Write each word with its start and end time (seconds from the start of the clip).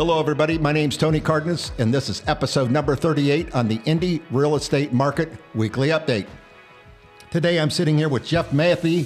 Hello, 0.00 0.18
everybody. 0.18 0.56
My 0.56 0.72
name's 0.72 0.96
Tony 0.96 1.20
Cardenas, 1.20 1.72
and 1.76 1.92
this 1.92 2.08
is 2.08 2.22
episode 2.26 2.70
number 2.70 2.96
38 2.96 3.54
on 3.54 3.68
the 3.68 3.82
Indy 3.84 4.22
Real 4.30 4.56
Estate 4.56 4.94
Market 4.94 5.30
Weekly 5.54 5.88
Update. 5.88 6.26
Today, 7.30 7.60
I'm 7.60 7.68
sitting 7.68 7.98
here 7.98 8.08
with 8.08 8.24
Jeff 8.24 8.50
Matthew 8.50 9.04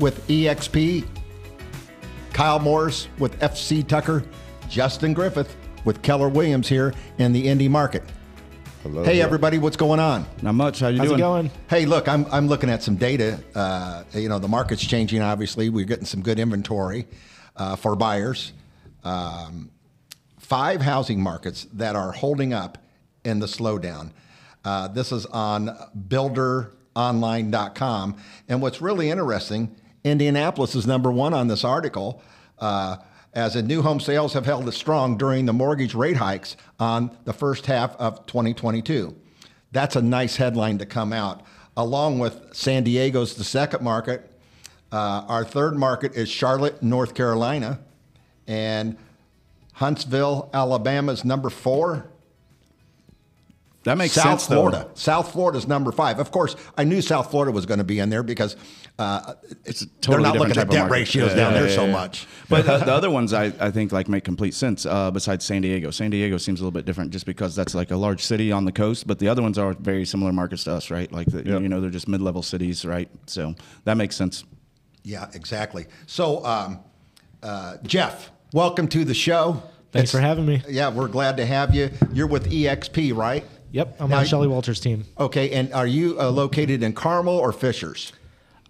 with 0.00 0.26
EXP, 0.26 1.06
Kyle 2.32 2.58
Morris 2.58 3.06
with 3.20 3.38
FC 3.38 3.86
Tucker, 3.86 4.24
Justin 4.68 5.14
Griffith 5.14 5.56
with 5.84 6.02
Keller 6.02 6.28
Williams 6.28 6.68
here 6.68 6.92
in 7.18 7.32
the 7.32 7.46
Indy 7.46 7.68
market. 7.68 8.02
Hello. 8.82 9.04
Hey, 9.04 9.22
everybody, 9.22 9.58
what's 9.58 9.76
going 9.76 10.00
on? 10.00 10.26
Not 10.42 10.56
much. 10.56 10.80
How 10.80 10.88
you 10.88 10.98
How's 10.98 11.10
doing? 11.10 11.20
it 11.20 11.22
going? 11.22 11.50
Hey, 11.68 11.86
look, 11.86 12.08
I'm, 12.08 12.26
I'm 12.32 12.48
looking 12.48 12.70
at 12.70 12.82
some 12.82 12.96
data. 12.96 13.38
Uh, 13.54 14.02
you 14.14 14.28
know, 14.28 14.40
the 14.40 14.48
market's 14.48 14.84
changing, 14.84 15.22
obviously. 15.22 15.70
We're 15.70 15.84
getting 15.84 16.06
some 16.06 16.22
good 16.22 16.40
inventory 16.40 17.06
uh, 17.56 17.76
for 17.76 17.94
buyers. 17.94 18.52
Um, 19.04 19.70
five 20.38 20.82
housing 20.82 21.22
markets 21.22 21.66
that 21.72 21.96
are 21.96 22.12
holding 22.12 22.52
up 22.52 22.76
in 23.24 23.38
the 23.38 23.46
slowdown. 23.46 24.10
Uh, 24.64 24.88
this 24.88 25.12
is 25.12 25.26
on 25.26 25.76
builderonline.com. 26.08 28.16
And 28.48 28.60
what's 28.60 28.80
really 28.80 29.10
interesting, 29.10 29.76
Indianapolis 30.04 30.74
is 30.74 30.86
number 30.86 31.10
one 31.10 31.34
on 31.34 31.48
this 31.48 31.64
article. 31.64 32.22
Uh, 32.58 32.96
as 33.32 33.54
in 33.54 33.66
new 33.66 33.82
home 33.82 34.00
sales 34.00 34.32
have 34.32 34.44
held 34.44 34.66
it 34.66 34.72
strong 34.72 35.16
during 35.16 35.46
the 35.46 35.52
mortgage 35.52 35.94
rate 35.94 36.16
hikes 36.16 36.56
on 36.78 37.16
the 37.24 37.32
first 37.32 37.66
half 37.66 37.94
of 37.96 38.26
2022. 38.26 39.14
That's 39.72 39.94
a 39.94 40.02
nice 40.02 40.36
headline 40.36 40.78
to 40.78 40.86
come 40.86 41.12
out, 41.12 41.42
along 41.76 42.18
with 42.18 42.40
San 42.52 42.82
Diego's 42.82 43.36
the 43.36 43.44
second 43.44 43.82
market. 43.82 44.28
Uh, 44.90 45.24
our 45.28 45.44
third 45.44 45.76
market 45.76 46.16
is 46.16 46.28
Charlotte, 46.28 46.82
North 46.82 47.14
Carolina, 47.14 47.78
and 48.50 48.96
Huntsville, 49.74 50.50
Alabama's 50.52 51.24
number 51.24 51.48
four. 51.50 52.10
That 53.84 53.96
makes 53.96 54.12
South 54.12 54.24
sense, 54.24 54.42
South 54.42 54.52
Florida. 54.52 54.90
South 54.94 55.32
Florida's 55.32 55.66
number 55.66 55.90
five. 55.92 56.18
Of 56.18 56.30
course, 56.32 56.54
I 56.76 56.84
knew 56.84 57.00
South 57.00 57.30
Florida 57.30 57.50
was 57.52 57.64
going 57.64 57.78
to 57.78 57.84
be 57.84 57.98
in 57.98 58.10
there 58.10 58.22
because 58.22 58.56
uh, 58.98 59.34
It's 59.64 59.82
a 59.82 59.86
they're 60.02 60.20
not 60.20 60.36
looking 60.36 60.58
at 60.58 60.68
debt 60.68 60.90
ratios 60.90 61.30
Yeah, 61.30 61.36
down 61.36 61.52
yeah, 61.54 61.60
there 61.60 61.68
yeah, 61.70 61.74
so 61.76 61.86
much. 61.86 62.26
But 62.50 62.66
the, 62.66 62.78
the 62.84 62.92
other 62.92 63.08
ones, 63.08 63.32
I, 63.32 63.44
I 63.58 63.70
think, 63.70 63.90
like 63.92 64.06
make 64.06 64.22
complete 64.24 64.52
sense. 64.52 64.84
Uh, 64.84 65.10
besides 65.10 65.46
San 65.46 65.62
Diego, 65.62 65.90
San 65.90 66.10
Diego 66.10 66.36
seems 66.36 66.60
a 66.60 66.62
little 66.64 66.72
bit 66.78 66.84
different, 66.84 67.10
just 67.10 67.24
because 67.24 67.56
that's 67.56 67.74
like 67.74 67.90
a 67.90 67.96
large 67.96 68.22
city 68.22 68.52
on 68.52 68.66
the 68.66 68.72
coast. 68.72 69.06
But 69.06 69.18
the 69.18 69.28
other 69.28 69.40
ones 69.40 69.56
are 69.56 69.72
very 69.72 70.04
similar 70.04 70.32
markets 70.32 70.64
to 70.64 70.72
us, 70.72 70.90
right? 70.90 71.10
Like 71.10 71.28
the, 71.28 71.38
Yep. 71.42 71.62
you 71.62 71.68
know, 71.70 71.80
they're 71.80 71.88
just 71.88 72.08
mid-level 72.08 72.42
cities, 72.42 72.84
right? 72.84 73.08
So 73.26 73.54
that 73.84 73.96
makes 73.96 74.14
sense. 74.14 74.44
Yeah, 75.04 75.30
exactly. 75.32 75.86
So, 76.06 76.44
um, 76.44 76.80
uh, 77.42 77.78
Jeff, 77.84 78.30
welcome 78.52 78.88
to 78.88 79.04
the 79.04 79.14
show. 79.14 79.62
Thanks 79.92 80.10
It's- 80.10 80.12
for 80.12 80.20
having 80.20 80.46
me. 80.46 80.62
Yeah, 80.68 80.90
we're 80.90 81.08
glad 81.08 81.36
to 81.38 81.46
have 81.46 81.74
you. 81.74 81.90
You're 82.12 82.26
with 82.26 82.50
EXP, 82.50 83.12
right? 83.16 83.44
Yep, 83.72 83.96
I'm 84.00 84.10
Now, 84.10 84.18
on 84.18 84.24
Shelly 84.24 84.48
Walters' 84.48 84.80
team. 84.80 85.04
Okay, 85.18 85.50
and 85.52 85.72
are 85.72 85.86
you 85.86 86.20
uh, 86.20 86.30
located 86.30 86.82
in 86.82 86.92
Carmel 86.92 87.34
or 87.34 87.52
Fishers? 87.52 88.12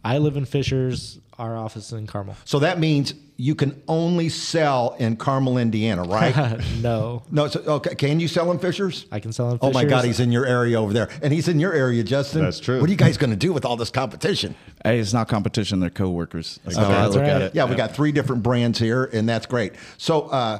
I 0.04 0.18
live 0.18 0.36
in 0.36 0.44
Fishers. 0.44 1.18
Our 1.40 1.56
office 1.56 1.92
in 1.92 2.06
Carmel. 2.06 2.36
So 2.44 2.58
that 2.58 2.78
means 2.78 3.14
you 3.38 3.54
can 3.54 3.82
only 3.88 4.28
sell 4.28 4.94
in 4.98 5.16
Carmel, 5.16 5.56
Indiana, 5.56 6.02
right? 6.02 6.60
no, 6.82 7.22
no, 7.30 7.48
so, 7.48 7.60
okay. 7.60 7.94
Can 7.94 8.20
you 8.20 8.28
sell 8.28 8.50
in 8.50 8.58
Fishers? 8.58 9.06
I 9.10 9.20
can 9.20 9.32
sell 9.32 9.52
in 9.52 9.58
Oh 9.62 9.72
my 9.72 9.86
God, 9.86 10.04
he's 10.04 10.20
in 10.20 10.30
your 10.30 10.44
area 10.44 10.78
over 10.78 10.92
there, 10.92 11.08
and 11.22 11.32
he's 11.32 11.48
in 11.48 11.58
your 11.58 11.72
area, 11.72 12.02
Justin. 12.02 12.42
That's 12.42 12.60
true. 12.60 12.78
What 12.78 12.90
are 12.90 12.92
you 12.92 12.98
guys 12.98 13.16
going 13.16 13.30
to 13.30 13.36
do 13.36 13.54
with 13.54 13.64
all 13.64 13.76
this 13.76 13.88
competition? 13.88 14.54
Hey, 14.84 14.98
it's 14.98 15.14
not 15.14 15.28
competition; 15.28 15.80
they're 15.80 15.88
coworkers. 15.88 16.60
That's 16.64 16.76
Okay. 16.76 16.86
how 16.86 17.04
I 17.04 17.06
look 17.06 17.16
right. 17.16 17.28
at 17.30 17.42
it. 17.42 17.54
Yeah, 17.54 17.64
we 17.64 17.74
got 17.74 17.94
three 17.96 18.12
different 18.12 18.42
brands 18.42 18.78
here, 18.78 19.04
and 19.10 19.26
that's 19.26 19.46
great. 19.46 19.72
So, 19.96 20.24
uh, 20.28 20.58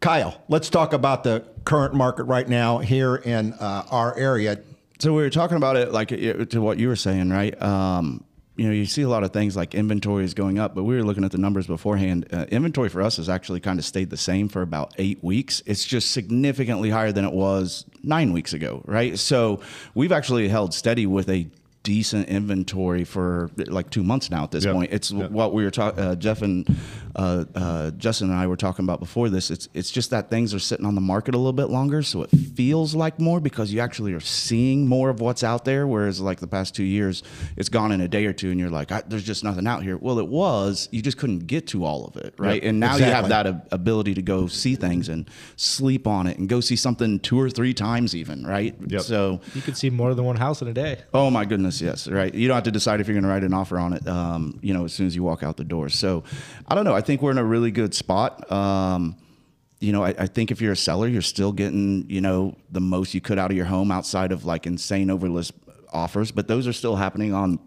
Kyle, 0.00 0.42
let's 0.50 0.68
talk 0.68 0.92
about 0.92 1.24
the 1.24 1.44
current 1.64 1.94
market 1.94 2.24
right 2.24 2.48
now 2.48 2.78
here 2.78 3.16
in 3.16 3.54
uh, 3.54 3.86
our 3.90 4.14
area. 4.18 4.58
So 4.98 5.14
we 5.14 5.22
were 5.22 5.30
talking 5.30 5.56
about 5.56 5.76
it 5.76 5.92
like 5.92 6.12
uh, 6.12 6.44
to 6.44 6.60
what 6.60 6.78
you 6.78 6.88
were 6.88 6.96
saying, 6.96 7.30
right? 7.30 7.60
Um, 7.62 8.22
you 8.62 8.68
know, 8.68 8.74
you 8.74 8.86
see 8.86 9.02
a 9.02 9.08
lot 9.08 9.24
of 9.24 9.32
things 9.32 9.56
like 9.56 9.74
inventory 9.74 10.24
is 10.24 10.34
going 10.34 10.60
up, 10.60 10.72
but 10.72 10.84
we 10.84 10.94
were 10.94 11.02
looking 11.02 11.24
at 11.24 11.32
the 11.32 11.38
numbers 11.38 11.66
beforehand. 11.66 12.28
Uh, 12.32 12.46
inventory 12.48 12.88
for 12.88 13.02
us 13.02 13.16
has 13.16 13.28
actually 13.28 13.58
kind 13.58 13.76
of 13.76 13.84
stayed 13.84 14.08
the 14.08 14.16
same 14.16 14.48
for 14.48 14.62
about 14.62 14.94
eight 14.98 15.18
weeks. 15.20 15.64
It's 15.66 15.84
just 15.84 16.12
significantly 16.12 16.88
higher 16.88 17.10
than 17.10 17.24
it 17.24 17.32
was 17.32 17.84
nine 18.04 18.32
weeks 18.32 18.52
ago, 18.52 18.80
right? 18.84 19.18
So 19.18 19.60
we've 19.96 20.12
actually 20.12 20.46
held 20.46 20.74
steady 20.74 21.06
with 21.06 21.28
a 21.28 21.48
decent 21.82 22.28
inventory 22.28 23.02
for 23.04 23.50
like 23.66 23.90
two 23.90 24.02
months 24.02 24.30
now 24.30 24.44
at 24.44 24.50
this 24.50 24.64
Yep. 24.64 24.74
point. 24.74 24.92
It's 24.92 25.10
Yep. 25.10 25.30
what 25.32 25.52
we 25.52 25.64
were 25.64 25.70
talking, 25.70 25.98
uh, 26.02 26.14
Jeff 26.14 26.42
and 26.42 26.66
uh, 27.14 27.44
uh, 27.54 27.90
Justin 27.92 28.30
and 28.30 28.38
I 28.38 28.46
were 28.46 28.56
talking 28.56 28.84
about 28.84 29.00
before 29.00 29.28
this. 29.28 29.50
It's 29.50 29.68
it's 29.74 29.90
just 29.90 30.10
that 30.10 30.30
things 30.30 30.54
are 30.54 30.58
sitting 30.58 30.86
on 30.86 30.94
the 30.94 31.00
market 31.00 31.34
a 31.34 31.38
little 31.38 31.52
bit 31.52 31.68
longer, 31.70 32.02
so 32.02 32.22
it 32.22 32.30
feels 32.30 32.94
like 32.94 33.18
more 33.20 33.40
because 33.40 33.72
you 33.72 33.80
actually 33.80 34.12
are 34.14 34.20
seeing 34.20 34.86
more 34.86 35.10
of 35.10 35.20
what's 35.20 35.42
out 35.44 35.64
there. 35.64 35.86
Whereas 35.86 36.20
like 36.20 36.40
the 36.40 36.46
past 36.46 36.74
two 36.74 36.84
years, 36.84 37.22
it's 37.56 37.68
gone 37.68 37.92
in 37.92 38.00
a 38.00 38.08
day 38.08 38.24
or 38.26 38.32
two, 38.32 38.50
and 38.50 38.58
you're 38.58 38.70
like, 38.70 38.92
I, 38.92 39.02
there's 39.06 39.24
just 39.24 39.44
nothing 39.44 39.66
out 39.66 39.82
here. 39.82 39.96
Well, 39.98 40.18
it 40.18 40.28
was. 40.28 40.88
You 40.92 41.02
just 41.02 41.18
couldn't 41.18 41.46
get 41.46 41.66
to 41.68 41.84
all 41.84 42.06
of 42.06 42.16
it, 42.16 42.34
right? 42.38 42.62
Yep. 42.62 42.70
And 42.70 42.80
now 42.80 42.96
you 42.96 43.04
have 43.04 43.28
that 43.28 43.46
ab- 43.46 43.68
ability 43.72 44.14
to 44.14 44.22
go 44.22 44.46
see 44.46 44.74
things 44.74 45.08
and 45.08 45.28
sleep 45.56 46.06
on 46.06 46.26
it 46.26 46.38
and 46.38 46.48
go 46.48 46.60
see 46.60 46.76
something 46.76 47.18
two 47.20 47.38
or 47.40 47.50
three 47.50 47.74
times 47.74 48.14
even, 48.14 48.46
right? 48.46 48.74
Yep. 48.86 49.00
So. 49.02 49.40
You 49.54 49.60
could 49.62 49.76
see 49.76 49.90
more 49.90 50.14
than 50.14 50.24
one 50.24 50.36
house 50.36 50.62
in 50.62 50.68
a 50.68 50.72
day. 50.72 50.98
Oh 51.12 51.28
my 51.30 51.44
goodness, 51.44 51.71
yes, 51.80 52.08
right. 52.08 52.32
You 52.34 52.48
don't 52.48 52.56
have 52.56 52.64
to 52.64 52.70
decide 52.70 53.00
if 53.00 53.06
you're 53.06 53.14
going 53.14 53.24
to 53.24 53.28
write 53.30 53.44
an 53.44 53.54
offer 53.54 53.78
on 53.78 53.92
it, 53.92 54.06
um, 54.06 54.58
you 54.62 54.74
know, 54.74 54.84
as 54.84 54.92
soon 54.92 55.06
as 55.06 55.16
you 55.16 55.22
walk 55.22 55.42
out 55.42 55.56
the 55.56 55.64
door. 55.64 55.88
So, 55.88 56.24
I 56.66 56.74
don't 56.74 56.84
know. 56.84 56.94
I 56.94 57.00
think 57.00 57.22
we're 57.22 57.30
in 57.30 57.38
a 57.38 57.44
really 57.44 57.70
good 57.70 57.94
spot. 57.94 58.50
Um, 58.50 59.16
you 59.80 59.92
know, 59.92 60.04
I, 60.04 60.14
I 60.18 60.26
think 60.26 60.50
if 60.50 60.60
you're 60.60 60.72
a 60.72 60.76
seller, 60.76 61.08
you're 61.08 61.22
still 61.22 61.52
getting, 61.52 62.08
you 62.08 62.20
know, 62.20 62.56
the 62.70 62.80
most 62.80 63.14
you 63.14 63.20
could 63.20 63.38
out 63.38 63.50
of 63.50 63.56
your 63.56 63.66
home 63.66 63.90
outside 63.90 64.30
of 64.30 64.44
like 64.44 64.66
insane 64.66 65.08
overlist 65.08 65.52
offers, 65.92 66.30
but 66.30 66.46
those 66.46 66.66
are 66.68 66.72
still 66.72 66.96
happening 66.96 67.34
on 67.34 67.58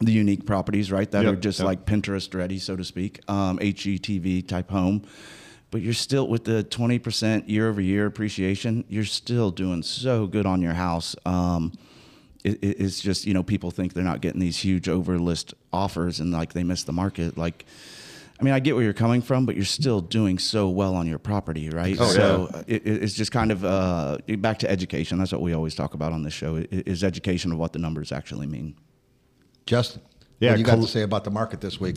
the 0.00 0.12
unique 0.12 0.46
properties, 0.46 0.90
right? 0.90 1.10
That 1.10 1.24
Yep, 1.24 1.32
are 1.32 1.36
just 1.36 1.58
yep. 1.58 1.66
like 1.66 1.84
Pinterest 1.84 2.32
ready, 2.34 2.58
so 2.58 2.76
to 2.76 2.84
speak, 2.84 3.20
um, 3.28 3.58
HGTV 3.58 4.46
type 4.46 4.70
home. 4.70 5.02
But 5.70 5.82
you're 5.82 5.92
still 5.92 6.26
with 6.28 6.44
the 6.44 6.64
20% 6.64 7.48
year 7.48 7.68
over 7.68 7.80
year 7.80 8.06
appreciation, 8.06 8.84
you're 8.88 9.04
still 9.04 9.50
doing 9.50 9.82
so 9.82 10.26
good 10.26 10.46
on 10.46 10.62
your 10.62 10.72
house. 10.72 11.14
Um, 11.26 11.72
it, 12.48 12.58
it- 12.62 12.76
it's 12.80 13.00
just 13.00 13.26
you 13.26 13.34
know 13.34 13.42
people 13.42 13.70
think 13.70 13.92
they're 13.92 14.04
not 14.04 14.20
getting 14.20 14.40
these 14.40 14.58
huge 14.58 14.86
overlist 14.86 15.54
offers 15.72 16.20
and 16.20 16.32
like 16.32 16.52
they 16.52 16.64
miss 16.64 16.82
the 16.84 16.92
market 16.92 17.36
like 17.36 17.64
i 18.40 18.42
mean 18.42 18.54
i 18.54 18.60
get 18.60 18.74
where 18.74 18.84
you're 18.84 18.92
coming 18.92 19.20
from 19.22 19.44
but 19.46 19.54
you're 19.56 19.64
still 19.64 20.00
doing 20.00 20.38
so 20.38 20.68
well 20.68 20.94
on 20.94 21.06
your 21.06 21.18
property 21.18 21.68
right 21.70 21.96
Oh, 22.00 22.06
so 22.06 22.48
yeah. 22.52 22.62
it, 22.66 22.86
it- 22.86 23.02
it's 23.02 23.14
just 23.14 23.32
kind 23.32 23.50
of 23.52 23.64
uh, 23.64 24.18
back 24.38 24.58
to 24.60 24.70
education 24.70 25.18
that's 25.18 25.32
what 25.32 25.42
we 25.42 25.52
always 25.52 25.74
talk 25.74 25.94
about 25.94 26.12
on 26.12 26.22
this 26.22 26.32
show 26.34 26.56
is 26.70 27.04
education 27.04 27.52
of 27.52 27.58
what 27.58 27.72
the 27.72 27.78
numbers 27.78 28.12
actually 28.12 28.46
mean 28.46 28.74
Justin, 29.66 30.00
Yeah, 30.40 30.50
what 30.50 30.54
do 30.56 30.60
you 30.60 30.66
got 30.66 30.76
to 30.76 30.86
say 30.86 31.02
about 31.02 31.24
the 31.24 31.30
market 31.30 31.60
this 31.60 31.78
week? 31.78 31.96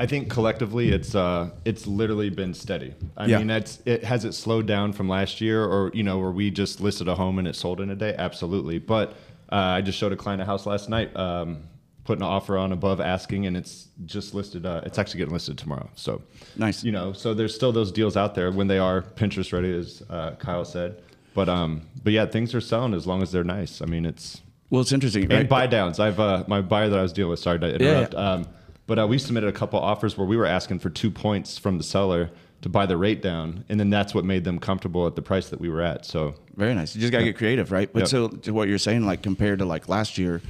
I 0.00 0.06
think 0.06 0.30
collectively 0.30 0.90
it's 0.90 1.16
uh 1.16 1.50
it's 1.64 1.84
literally 1.88 2.30
been 2.30 2.54
steady. 2.54 2.94
I 3.16 3.26
Yeah. 3.26 3.38
mean, 3.38 3.48
that's 3.48 3.82
it 3.84 4.04
has 4.04 4.24
it 4.24 4.34
slowed 4.34 4.66
down 4.68 4.92
from 4.92 5.08
last 5.08 5.40
year 5.40 5.64
or 5.64 5.90
you 5.92 6.04
know, 6.04 6.18
where 6.20 6.30
we 6.30 6.52
just 6.52 6.80
listed 6.80 7.08
a 7.08 7.16
home 7.16 7.40
and 7.40 7.48
it 7.48 7.56
sold 7.56 7.80
in 7.80 7.90
a 7.90 7.96
day? 7.96 8.14
Absolutely. 8.16 8.78
But 8.78 9.16
uh, 9.50 9.56
I 9.56 9.80
just 9.80 9.98
showed 9.98 10.12
a 10.12 10.16
client 10.16 10.42
a 10.42 10.44
house 10.44 10.66
last 10.66 10.88
night, 10.88 11.14
um, 11.16 11.62
putting 12.04 12.22
an 12.22 12.28
offer 12.28 12.56
on 12.56 12.72
above 12.72 13.00
asking 13.00 13.46
and 13.46 13.56
it's 13.56 13.88
just 14.06 14.32
listed 14.34 14.64
uh, 14.64 14.80
it's 14.84 14.98
actually 14.98 15.18
getting 15.18 15.34
listed 15.34 15.58
tomorrow. 15.58 15.88
So 15.94 16.22
Nice. 16.56 16.82
You 16.82 16.92
know, 16.92 17.12
so 17.12 17.34
there's 17.34 17.54
still 17.54 17.72
those 17.72 17.92
deals 17.92 18.16
out 18.16 18.34
there 18.34 18.50
when 18.50 18.66
they 18.66 18.78
are 18.78 19.02
Pinterest 19.02 19.52
ready, 19.52 19.76
as 19.76 20.02
uh, 20.08 20.32
Kyle 20.38 20.64
said. 20.64 21.02
But 21.34 21.48
um 21.48 21.82
but 22.02 22.12
yeah, 22.12 22.26
things 22.26 22.54
are 22.54 22.60
selling 22.60 22.94
as 22.94 23.06
long 23.06 23.22
as 23.22 23.30
they're 23.32 23.44
nice. 23.44 23.82
I 23.82 23.86
mean 23.86 24.06
it's 24.06 24.40
well 24.70 24.80
it's 24.80 24.92
interesting 24.92 25.24
and 25.24 25.32
right? 25.32 25.48
buy 25.48 25.66
downs. 25.66 26.00
I've 26.00 26.18
uh, 26.18 26.44
my 26.46 26.60
buyer 26.62 26.88
that 26.88 26.98
I 26.98 27.02
was 27.02 27.12
dealing 27.12 27.30
with. 27.30 27.40
Sorry 27.40 27.58
to 27.58 27.74
interrupt. 27.74 28.14
Um, 28.14 28.46
but 28.86 28.98
uh, 28.98 29.06
we 29.06 29.18
submitted 29.18 29.48
a 29.48 29.52
couple 29.52 29.78
offers 29.78 30.16
where 30.16 30.26
we 30.26 30.36
were 30.36 30.46
asking 30.46 30.78
for 30.78 30.88
two 30.88 31.10
points 31.10 31.58
from 31.58 31.76
the 31.76 31.84
seller 31.84 32.30
to 32.62 32.68
buy 32.68 32.86
the 32.86 32.96
rate 32.96 33.22
down, 33.22 33.64
and 33.68 33.78
then 33.78 33.90
that's 33.90 34.14
what 34.14 34.24
made 34.24 34.44
them 34.44 34.58
comfortable 34.58 35.06
at 35.06 35.14
the 35.14 35.22
price 35.22 35.48
that 35.50 35.60
we 35.60 35.68
were 35.68 35.80
at. 35.82 36.04
So 36.04 36.34
Very 36.56 36.74
nice. 36.74 36.94
You 36.94 37.00
just 37.00 37.12
gotta 37.12 37.24
get 37.24 37.36
creative, 37.36 37.70
right? 37.70 37.92
But 37.92 38.00
Yep. 38.00 38.08
so 38.08 38.28
to 38.28 38.52
what 38.52 38.68
you're 38.68 38.78
saying, 38.78 39.06
like 39.06 39.22
compared 39.22 39.60
to 39.60 39.64
like 39.64 39.88
last 39.88 40.18
year, 40.18 40.42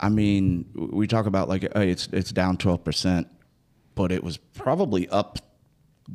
I 0.00 0.08
mean, 0.08 0.64
we 0.74 1.06
talk 1.06 1.26
about 1.26 1.48
like 1.48 1.62
hey, 1.74 1.90
it's 1.90 2.08
it's 2.12 2.32
down 2.32 2.56
twelve 2.56 2.82
percent, 2.84 3.28
but 3.94 4.10
it 4.10 4.24
was 4.24 4.38
probably 4.38 5.08
up 5.10 5.38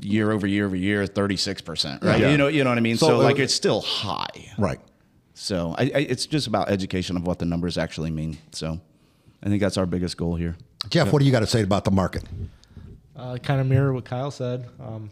year 0.02 0.31
over 0.31 0.48
year 0.48 0.66
over 0.66 0.76
year 0.76 1.06
thirty 1.06 1.38
six 1.38 1.62
percent, 1.62 2.04
right? 2.04 2.20
Yeah. 2.20 2.32
You 2.32 2.38
know, 2.38 2.48
you 2.48 2.64
know 2.64 2.70
what 2.72 2.78
I 2.78 2.82
mean. 2.82 2.98
So, 2.98 3.08
So, 3.08 3.18
like 3.20 3.40
it's 3.40 3.54
still 3.54 3.82
high. 3.82 4.52
Right. 4.58 4.80
So 5.36 5.74
I, 5.78 5.84
I, 5.84 6.00
it's 6.00 6.25
just 6.25 6.48
about 6.48 6.70
education 6.70 7.16
of 7.16 7.25
what 7.25 7.40
the 7.40 7.46
numbers 7.46 7.78
actually 7.78 8.12
mean. 8.12 8.38
So 8.52 8.80
I 9.42 9.48
think 9.48 9.62
that's 9.62 9.78
our 9.78 9.86
biggest 9.86 10.18
goal 10.18 10.36
here. 10.36 10.58
Jeff, 10.90 11.14
what 11.14 11.20
do 11.20 11.25
you 11.25 11.32
got 11.32 11.40
to 11.42 11.48
say 11.48 11.62
about 11.62 11.86
the 11.86 11.92
market? 11.92 12.24
Uh, 13.19 13.38
kind 13.38 13.60
of 13.60 13.68
mirror 13.68 13.94
what 13.94 14.06
Kyle 14.06 14.31
said. 14.31 14.66
Um, 14.80 15.10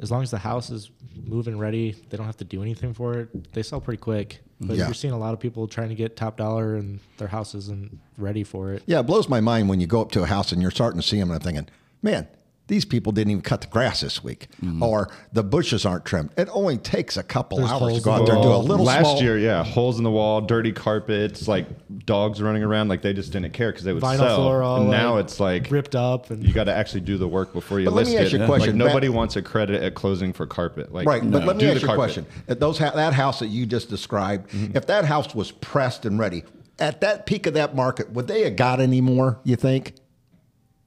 as 0.00 0.10
long 0.10 0.22
as 0.22 0.30
the 0.30 0.38
house 0.38 0.70
is 0.70 0.90
moving 1.24 1.58
ready, 1.58 1.92
they 2.08 2.16
don't 2.16 2.26
have 2.26 2.36
to 2.38 2.44
do 2.44 2.62
anything 2.62 2.94
for 2.94 3.14
it. 3.20 3.52
They 3.52 3.62
sell 3.62 3.80
pretty 3.80 4.00
quick. 4.00 4.40
But 4.60 4.76
Yeah. 4.76 4.86
you're 4.86 4.94
seeing 4.94 5.12
a 5.12 5.18
lot 5.18 5.34
of 5.34 5.40
people 5.40 5.68
trying 5.68 5.90
to 5.90 5.94
get 5.94 6.16
top 6.16 6.38
dollar 6.38 6.76
and 6.76 6.98
their 7.18 7.28
house 7.28 7.54
isn't 7.54 7.98
ready 8.16 8.42
for 8.42 8.72
it. 8.72 8.82
Yeah, 8.86 9.00
it 9.00 9.02
blows 9.04 9.28
my 9.28 9.40
mind 9.40 9.68
when 9.68 9.80
you 9.80 9.86
go 9.86 10.00
up 10.00 10.12
to 10.12 10.22
a 10.22 10.26
house 10.26 10.50
and 10.52 10.62
you're 10.62 10.70
starting 10.70 10.98
to 11.00 11.06
see 11.06 11.18
them, 11.18 11.30
and 11.30 11.36
I'm 11.38 11.42
thinking, 11.42 11.68
man, 12.02 12.26
these 12.68 12.84
people 12.84 13.12
didn't 13.12 13.30
even 13.30 13.42
cut 13.42 13.60
the 13.60 13.66
grass 13.68 14.00
this 14.00 14.24
week, 14.24 14.48
Mm-hmm. 14.62 14.82
or 14.82 15.08
the 15.32 15.44
bushes 15.44 15.86
aren't 15.86 16.04
trimmed. 16.04 16.30
It 16.36 16.48
only 16.50 16.78
takes 16.78 17.16
a 17.16 17.22
couple 17.22 17.58
There's 17.58 17.70
hours 17.70 17.98
to 17.98 18.00
go 18.02 18.10
out 18.12 18.18
the 18.20 18.24
there 18.26 18.34
and 18.34 18.42
do 18.42 18.48
a 18.52 18.56
little 18.56 18.84
last 18.84 19.00
small. 19.02 19.22
year, 19.22 19.38
yeah, 19.38 19.62
holes 19.62 19.98
in 19.98 20.04
the 20.04 20.10
wall, 20.10 20.40
dirty 20.40 20.72
carpets, 20.72 21.46
like 21.46 21.66
dogs 22.06 22.42
running 22.42 22.62
around, 22.64 22.88
like 22.88 23.02
they 23.02 23.12
just 23.12 23.32
didn't 23.32 23.52
care 23.52 23.70
because 23.70 23.84
they 23.84 23.92
would 23.92 24.02
Vinyl 24.02 24.16
sell. 24.18 24.36
floor 24.36 24.62
all 24.62 24.80
and 24.82 24.90
now 24.90 25.14
like, 25.14 25.24
it's 25.24 25.38
like 25.40 25.70
ripped 25.70 25.94
up 25.94 26.30
and 26.30 26.42
you 26.44 26.52
got 26.52 26.64
to 26.64 26.74
actually 26.74 27.02
do 27.02 27.16
the 27.18 27.28
work 27.28 27.52
before 27.52 27.78
you 27.78 27.84
But 27.86 27.94
let 27.94 28.06
list 28.06 28.10
me 28.16 28.24
ask 28.24 28.34
it. 28.34 28.38
you 28.38 28.42
a 28.42 28.46
question. 28.46 28.78
Like 28.78 28.88
nobody 28.88 29.08
Back- 29.08 29.16
wants 29.16 29.36
a 29.36 29.42
credit 29.42 29.82
at 29.82 29.94
closing 29.94 30.32
for 30.32 30.46
carpet. 30.46 30.92
Like 30.92 31.06
Right, 31.06 31.22
but 31.30 31.44
let 31.44 31.56
me 31.56 31.60
do 31.64 31.70
ask 31.70 31.82
you 31.82 31.90
a 31.90 31.94
question. 31.94 32.26
If 32.48 32.58
those 32.58 32.78
ha- 32.78 32.90
that 32.94 33.12
house 33.12 33.38
that 33.40 33.48
you 33.48 33.66
just 33.66 33.88
described, 33.90 34.50
Mm-hmm. 34.50 34.76
if 34.76 34.86
that 34.88 35.04
house 35.04 35.34
was 35.34 35.52
pressed 35.52 36.04
and 36.04 36.18
ready 36.18 36.42
at 36.78 37.00
that 37.00 37.26
peak 37.26 37.46
of 37.46 37.54
that 37.54 37.74
market, 37.76 38.10
would 38.10 38.26
they 38.28 38.42
have 38.42 38.56
got 38.56 38.80
any 38.80 39.00
more? 39.00 39.38
You 39.44 39.56
think? 39.56 39.94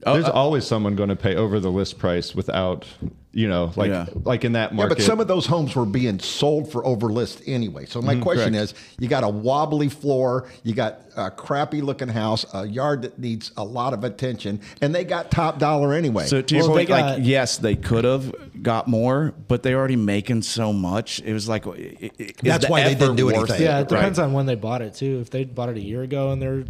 There's 0.01 0.25
uh, 0.25 0.31
always 0.31 0.66
someone 0.66 0.96
going 0.96 1.10
to 1.10 1.16
pay 1.16 1.36
over 1.36 1.60
the 1.60 1.69
list 1.72 2.00
price 2.00 2.34
without, 2.34 2.86
you 3.34 3.50
know, 3.50 3.74
like 3.75 3.90
Yeah. 3.90 4.06
like 4.24 4.46
in 4.46 4.54
that 4.54 4.74
market. 4.74 4.74
Yeah, 4.74 4.78
market. 4.78 4.96
but 4.98 5.04
some 5.04 5.19
of 5.19 5.28
those 5.28 5.46
homes 5.46 5.75
were 5.75 5.86
being 5.86 6.19
sold 6.19 6.72
for 6.72 6.86
over 6.86 7.07
list 7.07 7.42
anyway. 7.46 7.86
So 7.86 8.01
my 8.01 8.16
question 8.16 8.56
is, 8.56 8.74
you 8.98 9.10
got 9.10 9.25
a 9.25 9.30
wobbly 9.30 9.90
floor, 9.90 10.48
you 10.63 10.74
got 10.74 11.01
a 11.18 11.30
crappy 11.30 11.81
looking 11.81 12.07
house, 12.07 12.46
a 12.54 12.66
yard 12.66 13.01
that 13.01 13.19
needs 13.19 13.51
a 13.57 13.63
lot 13.63 13.94
of 13.94 14.06
attention, 14.06 14.62
and 14.81 14.96
they 14.96 15.04
got 15.04 15.31
top 15.31 15.60
dollar 15.60 15.94
anyway. 15.94 16.25
So 16.28 16.42
to 16.42 16.56
your 16.56 16.68
Well, 16.68 16.78
they 16.78 16.86
point, 16.86 17.02
like 17.18 17.19
yes, 17.25 17.57
they 17.57 17.75
could 17.75 18.06
have 18.06 18.34
got 18.63 18.88
more, 18.88 19.34
but 19.50 19.63
they're 19.63 19.78
already 19.78 19.98
making 19.98 20.44
so 20.44 20.72
much. 20.72 21.19
It 21.25 21.34
was 21.34 21.50
like 21.50 21.68
i- 21.68 21.72
i- 21.72 22.12
is 22.19 22.31
That's 22.42 22.66
the 22.66 22.72
why 22.72 22.84
they 22.86 22.95
didn't 22.95 23.18
do 23.18 23.30
anything. 23.31 23.56
it? 23.57 23.62
Yeah, 23.62 23.75
it 23.80 23.81
Right. 23.81 23.90
depends 23.90 24.18
on 24.19 24.31
when 24.31 24.45
they 24.45 24.56
bought 24.56 24.81
it 24.81 24.94
too. 24.94 25.19
If 25.19 25.30
they 25.30 25.44
bought 25.44 25.68
it 25.68 25.75
a 25.75 25.81
year 25.81 26.04
ago 26.04 26.31
and 26.31 26.42
they're 26.42 26.63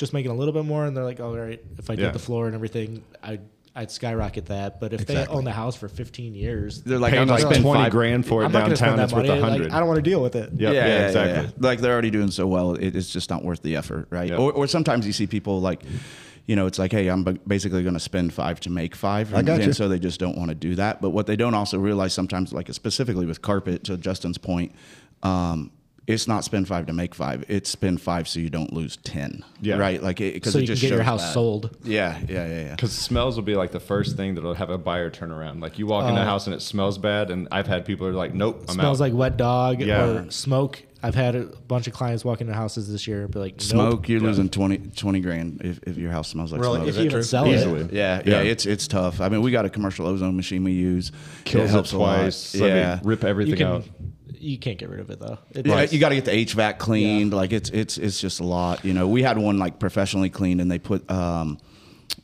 just 0.00 0.12
making 0.12 0.32
a 0.32 0.34
little 0.34 0.52
bit 0.54 0.64
more, 0.64 0.84
and 0.86 0.96
they're 0.96 1.04
like, 1.04 1.20
"Oh, 1.20 1.28
all 1.28 1.36
right, 1.38 1.62
if 1.78 1.88
I 1.90 1.94
did 1.94 2.02
Yeah. 2.06 2.10
the 2.10 2.18
floor 2.18 2.46
and 2.46 2.54
everything, 2.56 3.04
I'd 3.22 3.42
I'd 3.76 3.90
skyrocket 3.92 4.46
that." 4.46 4.80
But 4.80 4.92
if 4.92 5.02
Exactly. 5.02 5.26
they 5.26 5.38
own 5.38 5.44
the 5.44 5.52
house 5.52 5.76
for 5.76 5.86
15 5.88 6.34
years, 6.34 6.82
They're 6.82 6.98
like, 6.98 7.14
I'm 7.14 7.28
not 7.28 7.34
like 7.34 7.40
spending 7.42 7.62
twenty 7.62 7.84
five- 7.84 7.92
grand 7.92 8.26
for 8.26 8.42
it 8.42 8.46
I'm 8.46 8.52
not 8.52 8.60
going 8.64 8.74
to 8.74 8.76
downtown. 8.80 8.94
spend 8.96 9.02
It's 9.04 9.12
that 9.12 9.16
worth 9.16 9.26
money. 9.26 9.38
a 9.38 9.42
Like, 9.42 9.50
hundred. 9.60 9.72
I 9.72 9.78
don't 9.78 9.88
want 9.88 9.98
to 10.04 10.10
deal 10.10 10.20
with 10.22 10.34
it. 10.34 10.50
Yep, 10.56 10.74
yeah, 10.74 11.06
exactly. 11.06 11.52
Like 11.60 11.80
they're 11.80 11.92
already 11.92 12.10
doing 12.10 12.30
so 12.32 12.46
well, 12.48 12.74
it, 12.74 12.96
it's 12.96 13.10
just 13.10 13.30
not 13.30 13.44
worth 13.44 13.62
the 13.62 13.76
effort, 13.76 14.08
right? 14.10 14.28
Yeah. 14.30 14.36
Or, 14.38 14.50
or 14.52 14.66
sometimes 14.66 15.06
you 15.06 15.12
see 15.12 15.28
people 15.28 15.60
like, 15.60 15.82
you 16.46 16.56
know, 16.56 16.66
it's 16.66 16.78
like, 16.80 16.90
hey, 16.90 17.06
I'm 17.08 17.22
basically 17.46 17.82
going 17.82 17.94
to 17.94 18.00
spend 18.00 18.32
five 18.32 18.58
to 18.60 18.70
make 18.70 18.96
five, 18.96 19.32
and, 19.32 19.46
got 19.46 19.58
you. 19.58 19.64
and 19.66 19.76
so 19.76 19.86
they 19.88 20.00
just 20.00 20.18
don't 20.18 20.36
want 20.36 20.48
to 20.48 20.54
do 20.56 20.74
that. 20.74 21.00
But 21.00 21.10
what 21.10 21.26
they 21.28 21.36
don't 21.36 21.54
also 21.54 21.78
realize 21.78 22.12
sometimes, 22.12 22.52
like 22.52 22.72
specifically 22.72 23.26
with 23.26 23.40
carpet, 23.40 23.84
to 23.84 23.96
Justin's 23.96 24.38
point, 24.38 24.72
um, 25.22 25.70
it's 26.12 26.26
not 26.28 26.44
spend 26.44 26.68
five 26.68 26.86
to 26.86 26.92
make 26.92 27.14
five. 27.14 27.44
It's 27.48 27.70
spend 27.70 28.00
five 28.00 28.28
so 28.28 28.40
you 28.40 28.50
don't 28.50 28.72
lose 28.72 28.96
ten. 28.98 29.44
Yeah. 29.60 29.76
right. 29.76 30.02
Like 30.02 30.18
because 30.18 30.52
So 30.52 30.58
it 30.58 30.62
you 30.62 30.66
can 30.68 30.76
get 30.76 30.90
your 30.90 31.02
house 31.02 31.22
that. 31.22 31.34
sold. 31.34 31.76
Yeah, 31.84 32.18
yeah, 32.28 32.46
yeah, 32.46 32.60
yeah. 32.62 32.70
Because 32.74 32.92
smells 32.92 33.36
will 33.36 33.42
be 33.42 33.54
like 33.56 33.70
the 33.72 33.80
first 33.80 34.16
thing 34.16 34.34
that'll 34.34 34.54
have 34.54 34.70
a 34.70 34.78
buyer 34.78 35.10
turn 35.10 35.30
around. 35.30 35.60
Like 35.60 35.78
you 35.78 35.86
walk 35.86 36.08
in 36.08 36.14
the 36.14 36.20
uh, 36.20 36.24
house 36.24 36.46
and 36.46 36.54
it 36.54 36.60
smells 36.60 36.98
bad, 36.98 37.30
and 37.30 37.48
I've 37.52 37.66
had 37.66 37.84
people 37.84 38.06
are 38.06 38.12
like, 38.12 38.34
"Nope, 38.34 38.64
I'm 38.68 38.74
smells 38.74 39.00
out." 39.00 39.04
like 39.04 39.14
wet 39.14 39.36
dog 39.36 39.80
Yeah. 39.80 40.04
or 40.04 40.30
smoke. 40.30 40.82
I've 41.02 41.14
had 41.14 41.34
a 41.34 41.44
bunch 41.44 41.86
of 41.86 41.92
clients 41.94 42.24
walk 42.24 42.40
into 42.42 42.52
houses 42.52 42.90
this 42.90 43.06
year 43.06 43.22
and 43.22 43.30
be 43.30 43.38
like, 43.38 43.52
nope. 43.54 43.62
Smoke, 43.62 44.08
you're 44.08 44.20
losing 44.20 44.48
20, 44.50 44.78
20 44.94 45.20
grand 45.20 45.60
if, 45.64 45.80
if 45.84 45.96
your 45.96 46.10
house 46.10 46.28
smells 46.28 46.52
like 46.52 46.60
Really? 46.60 46.76
smoke. 46.76 46.88
Is 46.88 46.96
If 46.96 47.02
you 47.04 47.10
even 47.10 47.22
sell 47.22 47.46
Easily. 47.48 47.80
it. 47.82 47.92
Yeah, 47.92 48.22
Yeah. 48.24 48.42
yeah, 48.42 48.50
it's 48.50 48.66
it's 48.66 48.86
tough. 48.86 49.20
I 49.20 49.28
mean, 49.30 49.40
we 49.42 49.50
got 49.50 49.64
a 49.64 49.70
commercial 49.70 50.06
ozone 50.06 50.36
machine 50.36 50.62
we 50.64 50.72
use. 50.72 51.10
kills 51.44 51.70
it 51.70 51.72
helps 51.72 51.92
a 51.92 51.98
lot. 51.98 52.16
twice. 52.16 52.54
I 52.54 52.58
mean, 52.58 52.68
Yeah, 52.68 53.00
rip 53.02 53.22
You 53.22 53.28
everything 53.28 53.56
can 53.56 53.66
out. 53.66 53.84
you 54.38 54.58
can't 54.58 54.78
get 54.78 54.88
rid 54.90 55.00
of 55.00 55.10
it 55.10 55.20
though. 55.20 55.38
It 55.52 55.66
Yeah, 55.66 55.80
does. 55.80 55.92
you 55.92 56.00
got 56.00 56.10
to 56.10 56.14
get 56.16 56.24
the 56.26 56.32
HVAC 56.32 56.78
cleaned. 56.78 57.32
Like 57.32 57.52
it's 57.52 57.70
it's 57.70 57.96
it's 57.98 58.20
just 58.20 58.40
a 58.40 58.44
lot. 58.44 58.84
You 58.84 58.92
know, 58.92 59.08
we 59.08 59.22
had 59.22 59.38
one 59.38 59.58
like 59.58 59.78
professionally 59.78 60.28
cleaned, 60.30 60.60
and 60.60 60.70
they 60.70 60.78
put 60.78 61.10
um, 61.10 61.58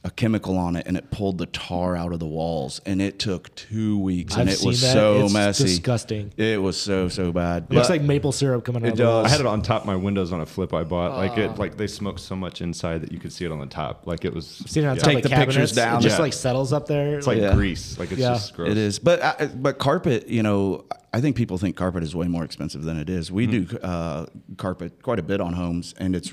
a 0.06 0.10
chemical 0.12 0.56
on 0.56 0.76
it, 0.76 0.86
and 0.86 0.96
it 0.96 1.10
pulled 1.10 1.36
the 1.36 1.46
tar 1.46 1.96
out 1.96 2.12
of 2.12 2.20
the 2.20 2.26
walls, 2.26 2.80
and 2.86 3.02
it 3.02 3.18
took 3.18 3.52
two 3.56 3.98
weeks, 3.98 4.36
and 4.36 4.48
I've 4.48 4.60
it 4.60 4.64
was 4.64 4.80
that. 4.82 4.92
so 4.92 5.24
It's 5.24 5.32
must 5.32 5.60
disgusting. 5.60 6.32
It 6.36 6.62
was 6.62 6.80
so 6.80 7.08
so 7.08 7.32
bad. 7.32 7.66
It 7.68 7.74
looks 7.74 7.90
like 7.90 8.02
maple 8.02 8.30
syrup 8.30 8.64
coming 8.64 8.84
out 8.84 8.88
It 8.88 8.92
of 8.92 8.96
the 8.98 9.04
walls. 9.04 9.24
does. 9.24 9.32
I 9.32 9.36
had 9.36 9.40
it 9.40 9.46
on 9.48 9.62
top 9.62 9.80
of 9.80 9.86
my 9.88 9.96
windows 9.96 10.30
on 10.32 10.40
a 10.40 10.46
flip 10.46 10.72
I 10.72 10.84
bought. 10.84 11.16
Like 11.16 11.36
it, 11.36 11.58
like 11.58 11.76
they 11.76 11.88
smoked 11.88 12.20
so 12.20 12.36
much 12.36 12.60
inside 12.60 13.00
that 13.02 13.10
you 13.10 13.18
could 13.18 13.32
see 13.32 13.44
it 13.44 13.50
on 13.50 13.58
the 13.58 13.66
top. 13.66 14.06
Like 14.06 14.24
it 14.24 14.32
was. 14.32 14.46
Seen 14.46 14.84
it 14.84 14.86
on 14.86 14.94
yeah. 14.96 15.02
top 15.02 15.12
Take 15.12 15.24
of 15.24 15.30
the 15.30 15.36
pictures 15.36 15.72
down. 15.72 15.98
It 15.98 16.02
just 16.02 16.16
Yeah. 16.18 16.22
like 16.22 16.32
settles 16.32 16.72
up 16.72 16.86
there. 16.86 17.18
It's 17.18 17.26
like 17.26 17.38
Yeah. 17.38 17.54
grease. 17.54 17.98
Like 17.98 18.12
it's 18.12 18.20
Yeah. 18.20 18.34
just 18.34 18.54
gross. 18.54 18.70
It 18.70 18.78
is, 18.78 19.00
but 19.00 19.20
uh, 19.20 19.46
but 19.56 19.78
carpet, 19.78 20.28
you 20.28 20.44
know, 20.44 20.84
I 21.12 21.20
think 21.20 21.34
people 21.34 21.58
think 21.58 21.74
carpet 21.74 22.04
is 22.04 22.14
way 22.14 22.28
more 22.28 22.44
expensive 22.44 22.84
than 22.84 22.96
it 22.96 23.10
is. 23.10 23.32
We 23.32 23.46
do 23.48 23.66
uh, 23.82 24.26
carpet 24.56 25.02
quite 25.02 25.18
a 25.18 25.22
bit 25.24 25.40
on 25.40 25.54
homes, 25.54 25.94
and 25.98 26.14
it's. 26.14 26.32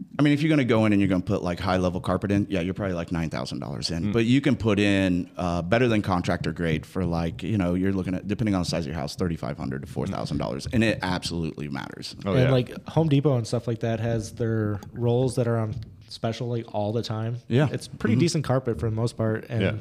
R- 0.00 0.06
I 0.18 0.22
mean, 0.22 0.32
if 0.32 0.42
you're 0.42 0.48
going 0.48 0.58
to 0.58 0.64
go 0.64 0.84
in 0.84 0.92
and 0.92 1.00
you're 1.00 1.08
going 1.08 1.22
to 1.22 1.26
put 1.26 1.42
like 1.42 1.60
high 1.60 1.76
level 1.76 2.00
carpet 2.00 2.30
in, 2.32 2.46
yeah, 2.50 2.60
you're 2.60 2.74
probably 2.74 2.94
like 2.94 3.12
nine 3.12 3.30
thousand 3.30 3.60
dollars 3.60 3.90
in. 3.90 4.06
Mm. 4.06 4.12
But 4.12 4.24
you 4.24 4.40
can 4.40 4.56
put 4.56 4.78
in 4.78 5.30
uh, 5.36 5.62
better 5.62 5.88
than 5.88 6.02
contractor 6.02 6.52
grade 6.52 6.84
for 6.86 7.04
like 7.04 7.42
you 7.42 7.58
know 7.58 7.74
you're 7.74 7.92
looking 7.92 8.14
at 8.14 8.26
depending 8.26 8.54
on 8.54 8.62
the 8.62 8.68
size 8.68 8.84
of 8.84 8.88
your 8.88 8.96
house, 8.96 9.16
thirty 9.16 9.36
five 9.36 9.56
hundred 9.56 9.82
to 9.82 9.88
four 9.88 10.06
mm. 10.06 10.10
thousand 10.10 10.38
dollars, 10.38 10.66
and 10.72 10.82
it 10.82 10.98
absolutely 11.02 11.68
matters. 11.68 12.16
Oh, 12.24 12.32
and 12.32 12.44
yeah. 12.44 12.50
like 12.50 12.88
Home 12.88 13.08
Depot 13.08 13.36
and 13.36 13.46
stuff 13.46 13.66
like 13.66 13.80
that 13.80 14.00
has 14.00 14.32
their 14.32 14.80
rolls 14.92 15.36
that 15.36 15.46
are 15.46 15.58
on 15.58 15.74
special 16.08 16.48
like 16.48 16.74
all 16.74 16.92
the 16.92 17.02
time. 17.02 17.36
Yeah. 17.48 17.68
it's 17.70 17.88
pretty 17.88 18.14
mm-hmm. 18.14 18.20
decent 18.20 18.44
carpet 18.44 18.80
for 18.80 18.88
the 18.88 18.96
most 18.96 19.16
part, 19.16 19.46
and 19.48 19.62
Yeah. 19.62 19.72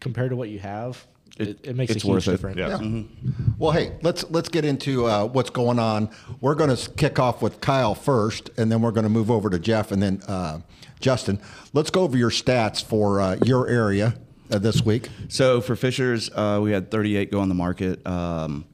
compared 0.00 0.30
to 0.30 0.36
what 0.36 0.48
you 0.48 0.58
have, 0.60 1.06
it, 1.38 1.48
It- 1.48 1.60
it, 1.64 1.76
makes 1.76 1.92
it's 1.92 2.04
a 2.04 2.06
huge 2.06 2.14
worth 2.26 2.28
it. 2.28 2.30
difference. 2.32 2.58
Yeah. 2.58 3.42
Well, 3.58 3.72
hey, 3.72 3.92
let's 4.02 4.24
let's 4.30 4.48
get 4.48 4.64
into 4.64 5.06
uh, 5.06 5.24
what's 5.26 5.50
going 5.50 5.78
on. 5.78 6.10
We're 6.40 6.54
going 6.54 6.74
to 6.74 6.90
kick 6.92 7.18
off 7.18 7.40
with 7.42 7.60
Kyle 7.60 7.94
first, 7.94 8.50
and 8.58 8.70
then 8.70 8.82
we're 8.82 8.90
going 8.92 9.04
to 9.04 9.10
move 9.10 9.30
over 9.30 9.48
to 9.50 9.58
Jeff 9.58 9.92
and 9.92 10.02
then 10.02 10.22
uh, 10.28 10.60
Justin. 11.00 11.40
Let's 11.72 11.90
go 11.90 12.02
over 12.02 12.16
your 12.16 12.30
stats 12.30 12.82
for 12.84 13.20
uh, 13.20 13.36
your 13.44 13.68
area 13.68 14.14
uh, 14.50 14.58
this 14.58 14.84
week. 14.84 15.08
So 15.28 15.60
for 15.60 15.74
Fishers, 15.76 16.30
uh, 16.34 16.60
we 16.62 16.72
had 16.72 16.90
38 16.90 17.30
go 17.30 17.40
on 17.40 17.48
the 17.48 17.54
market 17.54 18.06
um, 18.06 18.64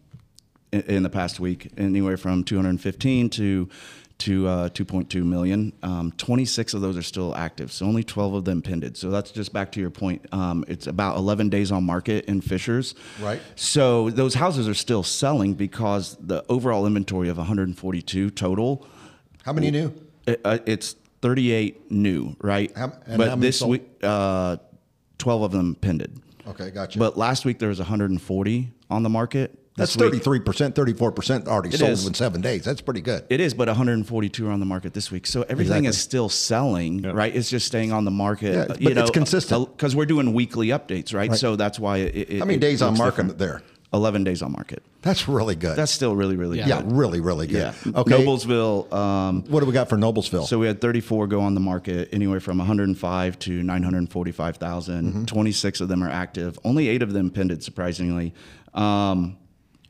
in, 0.73 0.81
in 0.83 1.03
the 1.03 1.11
past 1.11 1.39
week, 1.41 1.71
anywhere 1.79 2.17
from 2.17 2.45
215 2.45 3.31
to 3.31 3.69
to 4.19 4.49
uh, 4.49 4.69
2.2 4.71 5.25
million. 5.25 5.73
Um, 5.83 6.13
26 6.17 6.75
of 6.75 6.81
those 6.81 6.97
are 6.97 7.03
still 7.03 7.35
active, 7.37 7.71
so 7.73 7.87
only 7.87 8.03
12 8.03 8.35
of 8.35 8.45
them 8.45 8.63
pended. 8.63 8.97
So 8.97 9.11
that's 9.11 9.31
just 9.31 9.53
back 9.53 9.73
to 9.73 9.81
your 9.81 9.91
point. 9.91 10.27
Um, 10.33 10.65
it's 10.69 10.87
about 10.87 11.17
11 11.17 11.49
days 11.49 11.71
on 11.71 11.85
market 11.85 12.25
in 12.27 12.41
Fishers. 12.41 12.95
Right. 13.21 13.41
So 13.55 14.11
those 14.11 14.35
houses 14.35 14.69
are 14.69 14.75
still 14.75 15.03
selling 15.03 15.55
because 15.55 16.17
the 16.21 16.45
overall 16.49 16.87
inventory 16.87 17.29
of 17.29 17.39
142 17.39 18.31
total. 18.31 18.87
How 19.45 19.53
many 19.53 19.71
new? 19.71 19.95
It, 20.27 20.41
uh, 20.45 20.59
it's 20.67 20.97
38 21.23 21.91
new, 21.91 22.37
right? 22.41 22.73
How- 22.77 22.93
but 23.17 23.41
this 23.41 23.61
sold? 23.61 23.71
week, 23.71 23.89
uh, 24.03 24.57
12 25.19 25.43
of 25.43 25.53
them 25.53 25.75
pended. 25.77 26.21
Okay, 26.47 26.71
gotcha. 26.71 26.99
But 26.99 27.17
last 27.17 27.45
week 27.45 27.59
there 27.59 27.69
was 27.69 27.79
140 27.79 28.73
on 28.91 29.03
the 29.03 29.09
market. 29.09 29.57
That's 29.79 29.97
thirty 29.97 30.19
three 30.19 30.41
percent, 30.41 30.75
thirty 30.75 30.93
four 30.93 31.11
percent 31.13 31.49
already 31.49 31.71
It 31.71 31.79
sold 31.79 31.91
is. 31.93 32.07
in 32.07 32.13
seven 32.15 32.41
days. 32.43 32.65
That's 32.65 32.81
pretty 32.83 33.01
good. 33.01 33.25
It 33.31 33.41
is, 33.41 33.55
but 33.55 33.69
142 33.69 34.47
are 34.47 34.51
on 34.51 34.61
the 34.61 34.67
market 34.67 34.93
this 34.93 35.11
week. 35.11 35.27
So 35.27 35.43
everything 35.43 35.85
Exactly. 35.85 35.89
is 35.89 35.99
still 35.99 36.29
selling, 36.29 37.03
right? 37.03 37.35
It's 37.35 37.49
just 37.49 37.67
staying 37.67 37.93
on 37.93 38.05
the 38.05 38.11
market. 38.11 38.55
Yeah, 38.55 38.93
but 38.95 38.99
it's 38.99 39.11
consistent. 39.11 39.75
because 39.77 39.97
we're 39.97 40.05
doing 40.07 40.35
weekly 40.35 40.69
updates, 40.69 41.15
right? 41.15 41.35
So 41.35 41.57
that's 41.57 41.79
why 41.79 41.99
it. 41.99 42.31
it 42.31 42.39
How 42.41 42.45
many 42.45 42.59
days 42.59 42.83
on 42.83 42.99
market 42.99 43.23
different. 43.23 43.39
there? 43.39 43.63
11 43.95 44.23
days 44.23 44.43
on 44.43 44.53
market. 44.53 44.83
That's 45.01 45.29
really 45.29 45.55
good. 45.55 45.75
That's 45.75 45.91
still 45.91 46.15
really, 46.15 46.37
really 46.37 46.59
yeah, 46.59 46.83
good. 46.83 46.93
really, 46.93 47.21
really 47.21 47.47
good. 47.47 47.73
Yeah. 47.87 47.93
Okay. 48.01 48.23
Noblesville. 48.23 48.93
Um, 48.93 49.45
What 49.49 49.61
do 49.61 49.67
we 49.67 49.73
got 49.73 49.89
for 49.89 49.97
Noblesville? 49.97 50.45
So 50.47 50.59
we 50.59 50.67
had 50.67 50.83
34 50.83 51.27
go 51.27 51.41
on 51.41 51.55
the 51.55 51.61
market, 51.61 52.11
anywhere 52.13 52.39
from 52.41 52.59
105 52.59 53.39
to 53.39 53.63
945,000. 53.63 55.05
Mm-hmm. 55.13 55.25
26 55.25 55.81
of 55.81 55.89
them 55.89 56.03
are 56.03 56.11
active. 56.11 56.59
Only 56.65 56.89
eight 56.89 57.03
of 57.03 57.13
them 57.15 57.31
pended, 57.31 57.63
surprisingly. 57.63 58.35
Um, 58.75 59.39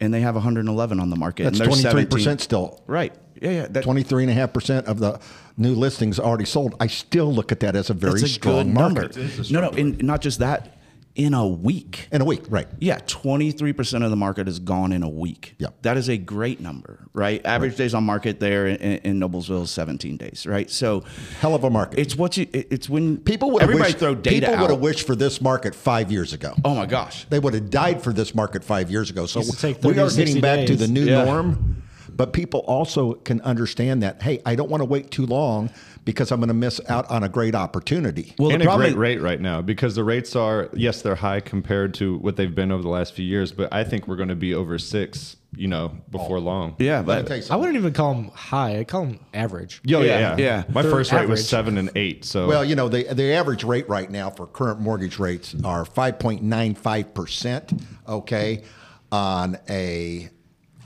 and 0.01 0.13
they 0.13 0.21
have 0.21 0.35
111 0.35 1.01
on 1.01 1.11
the 1.11 1.17
market. 1.17 1.45
That's 1.45 1.61
and 1.61 1.71
there's 1.71 1.81
twenty 1.83 2.05
three 2.05 2.11
17 2.11 2.11
percent 2.19 2.41
still. 2.41 2.83
Right. 2.87 3.13
Yeah, 3.41 3.51
yeah. 3.51 3.67
That, 3.69 3.85
23.5% 3.85 4.85
of 4.87 4.99
the 4.99 5.21
new 5.57 5.75
listings 5.75 6.19
already 6.19 6.45
sold. 6.45 6.75
I 6.81 6.89
still 6.89 7.33
look 7.33 7.53
at 7.53 7.61
that 7.61 7.77
as 7.77 7.89
a 7.91 7.95
very 7.95 8.21
a 8.23 8.27
strong 8.27 8.67
good 8.67 8.75
market. 8.75 9.17
number. 9.17 9.43
No, 9.51 9.61
no, 9.61 9.71
and 9.71 10.03
not 10.03 10.21
just 10.21 10.41
that. 10.41 10.78
In 11.19 11.35
a 11.35 11.45
week. 11.45 12.07
In 12.13 12.21
a 12.21 12.25
week, 12.25 12.45
right. 12.49 12.69
Yeah, 12.79 12.99
23% 13.01 14.05
of 14.05 14.11
the 14.11 14.17
market 14.17 14.47
is 14.47 14.61
gone 14.61 14.93
in 14.93 15.03
a 15.03 15.09
week. 15.09 15.57
Yep. 15.59 15.83
That 15.83 15.97
is 15.97 16.09
a 16.09 16.17
great 16.17 16.61
number, 16.61 17.01
right? 17.13 17.45
Average 17.45 17.75
days 17.77 17.93
on 17.93 18.05
market 18.05 18.39
there 18.39 18.69
in, 18.69 18.77
in 18.99 19.19
Noblesville 19.21 19.65
is 19.65 19.71
17 19.73 20.17
days, 20.17 20.47
right? 20.47 20.71
So 20.71 21.03
Hell 21.41 21.57
of 21.57 21.65
a 21.65 21.71
market. 21.71 21.99
it's 21.99 22.15
what 22.15 22.37
you, 22.37 22.47
it's 22.53 22.89
when 22.89 23.19
people 23.19 23.51
would 23.51 23.63
have 23.63 23.69
everybody 23.71 23.89
wished, 23.89 23.99
throw 23.99 24.15
data 24.15 24.47
people 24.47 24.61
would 24.63 24.71
have 24.71 24.79
wished 24.81 25.09
for 25.09 25.17
this 25.17 25.41
market 25.41 25.75
five 25.75 26.13
years 26.13 26.33
ago. 26.33 26.55
Oh 26.65 26.77
my 26.77 26.87
gosh. 26.87 27.25
They 27.25 27.41
would 27.41 27.53
have 27.55 27.69
died 27.69 28.01
for 28.01 28.13
this 28.13 28.33
market 28.33 28.63
five 28.63 28.89
years 28.89 29.11
ago. 29.11 29.27
So 29.27 29.41
Used 29.41 29.55
to 29.55 29.59
take 29.61 29.83
we 29.83 29.91
are 29.99 30.05
to 30.05 30.11
60 30.11 30.25
getting 30.25 30.41
back 30.41 30.69
to 30.69 30.77
the 30.77 30.87
new 30.87 31.03
Yeah. 31.05 31.25
norm. 31.25 31.78
But 32.19 32.33
people 32.33 32.61
also 32.67 33.15
can 33.15 33.41
understand 33.43 34.03
that, 34.03 34.21
hey, 34.23 34.43
I 34.45 34.57
don't 34.57 34.69
want 34.69 34.83
to 34.83 34.85
wait 34.85 35.11
too 35.11 35.25
long 35.25 35.71
because 36.05 36.33
I'm 36.33 36.41
going 36.41 36.49
to 36.49 36.55
miss 36.55 36.81
out 36.89 37.09
on 37.11 37.23
a 37.23 37.29
great 37.29 37.55
opportunity. 37.55 38.35
Well, 38.39 38.51
and 38.51 38.61
the 38.61 38.65
a 38.65 38.67
problem 38.67 38.93
great 38.93 38.99
rate 38.99 39.23
right 39.23 39.41
now 39.41 39.63
because 39.63 39.95
the 39.95 40.03
rates 40.03 40.35
are 40.35 40.69
yes 40.75 41.01
they're 41.01 41.15
high 41.15 41.41
compared 41.41 41.95
to 41.95 42.19
what 42.19 42.37
they've 42.37 42.55
been 42.55 42.73
over 42.73 42.83
the 42.83 42.89
last 42.89 43.15
few 43.15 43.25
years, 43.25 43.53
but 43.53 43.73
I 43.73 43.85
think 43.85 44.09
we're 44.09 44.17
going 44.17 44.31
to 44.31 44.35
be 44.35 44.53
over 44.53 44.79
six 44.79 45.37
you 45.57 45.67
know, 45.67 45.93
before 46.11 46.41
long. 46.41 46.77
Yeah, 46.79 47.01
but 47.03 47.31
I 47.51 47.57
wouldn't 47.57 47.77
even 47.77 47.93
call 47.93 48.15
them 48.15 48.29
high. 48.35 48.81
I 48.81 48.85
call 48.85 49.07
them 49.07 49.21
average. 49.33 49.81
Yo, 49.83 50.03
yeah, 50.03 50.07
Yeah, 50.07 50.21
yeah, 50.21 50.37
yeah. 50.37 50.65
My 50.69 50.83
They're 50.83 50.91
first 50.91 51.11
rate 51.11 51.21
average. 51.23 51.31
was 51.31 51.49
seven 51.49 51.79
and 51.79 51.91
eight. 51.97 52.25
So 52.25 52.47
Well, 52.47 52.65
you 52.65 52.77
know, 52.77 52.89
the, 52.89 53.05
the 53.15 53.33
average 53.33 53.65
rate 53.65 53.89
right 53.89 54.11
now 54.11 54.29
for 54.31 54.47
current 54.47 54.79
mortgage 54.81 55.19
rates 55.19 55.57
are 55.65 55.85
5.95%, 55.85 57.83
okay, 58.07 58.63
on 59.11 59.57
a 59.69 60.29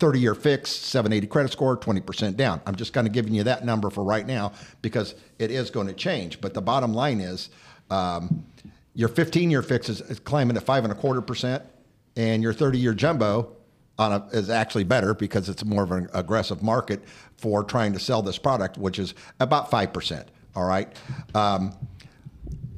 30 0.02 0.18
year 0.18 0.35
fix, 0.35 0.68
780 0.68 1.28
credit 1.28 1.52
score, 1.52 1.76
20% 1.76 2.37
down. 2.37 2.61
I'm 2.66 2.75
just 2.75 2.92
kind 2.92 3.06
of 3.06 3.12
giving 3.12 3.32
you 3.35 3.44
that 3.44 3.64
number 3.64 3.88
for 3.88 4.02
right 4.02 4.26
now 4.26 4.50
because 4.82 5.14
it 5.38 5.52
is 5.52 5.71
going 5.71 5.87
to 5.87 5.92
change. 5.92 6.40
But 6.40 6.54
the 6.54 6.61
bottom 6.61 6.92
line 6.92 7.21
is 7.21 7.50
um, 7.88 8.44
your 8.94 9.09
15 9.09 9.49
year 9.49 9.62
fix 9.62 9.88
is, 9.88 10.00
is 10.00 10.18
climbing 10.18 10.56
at 10.56 10.64
five 10.64 10.82
and 10.82 10.92
a 10.92 10.97
quarter 10.97 11.21
percent, 11.21 11.62
and 12.16 12.42
your 12.42 12.52
30 12.52 12.78
year 12.78 12.94
jumbo 12.94 13.52
on 13.97 14.11
a, 14.12 14.26
is 14.32 14.50
actually 14.50 14.82
better 14.82 15.14
because 15.14 15.49
it's 15.49 15.64
more 15.64 15.85
of 15.85 15.92
an 15.92 16.09
aggressive 16.14 16.64
market 16.64 17.00
for 17.37 17.62
trying 17.62 17.92
to 17.92 18.00
sell 18.00 18.23
this 18.23 18.38
product, 18.38 18.78
which 18.78 18.99
is 18.99 19.14
about 19.38 19.71
5%. 19.71 20.25
All 20.56 20.64
right. 20.64 20.88
Um, 21.32 21.75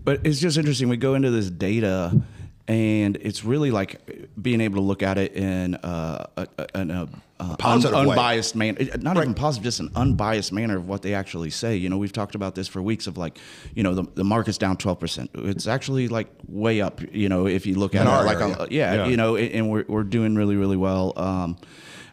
But 0.05 0.21
it's 0.27 0.41
just 0.41 0.59
interesting. 0.59 0.91
We 0.91 0.99
go 0.99 1.15
into 1.15 1.31
this 1.31 1.49
data, 1.49 2.21
and 2.67 3.17
it's 3.17 3.45
really 3.45 3.71
like 3.71 4.01
being 4.41 4.61
able 4.61 4.77
to 4.77 4.83
look 4.83 5.03
at 5.03 5.19
it 5.19 5.35
in 5.35 5.75
uh, 5.77 6.27
a, 6.37 6.49
a, 6.59 6.81
in 6.81 6.91
a, 6.91 7.09
uh, 7.41 7.57
Positive 7.57 7.93
way. 7.95 8.11
unbiased 8.11 8.55
manner. 8.55 8.79
Not 9.01 9.17
even 9.17 9.35
positive, 9.35 9.65
just 9.65 9.81
an 9.81 9.91
unbiased 9.97 10.53
manner 10.53 10.77
of 10.77 10.89
what 10.89 11.03
they 11.03 11.15
actually 11.15 11.51
say. 11.51 11.77
You 11.77 11.89
know, 11.91 11.99
we've 11.99 12.13
talked 12.13 12.37
about 12.37 12.55
this 12.55 12.69
for 12.69 12.81
weeks. 12.81 13.07
Of 13.07 13.19
like, 13.19 13.39
you 13.75 13.83
know, 13.83 13.93
the, 13.95 14.05
the 14.15 14.25
market's 14.25 14.57
down 14.57 14.77
twelve 14.77 15.01
percent. 15.01 15.31
It's 15.35 15.67
actually 15.67 16.09
like 16.09 16.29
way 16.49 16.81
up. 16.81 17.01
You 17.13 17.29
know, 17.29 17.47
if 17.47 17.67
you 17.67 17.75
look 17.75 17.95
at 17.95 18.03
In 18.03 18.07
it, 18.07 18.11
our 18.11 18.25
like, 18.25 18.39
a, 18.39 18.69
yeah, 18.73 18.95
Yeah. 18.95 19.07
you 19.07 19.17
know, 19.17 19.37
and 19.37 19.69
we're 19.69 19.85
we're 19.89 20.05
doing 20.05 20.37
really 20.37 20.57
really 20.57 20.77
well. 20.77 21.13
Um, 21.17 21.59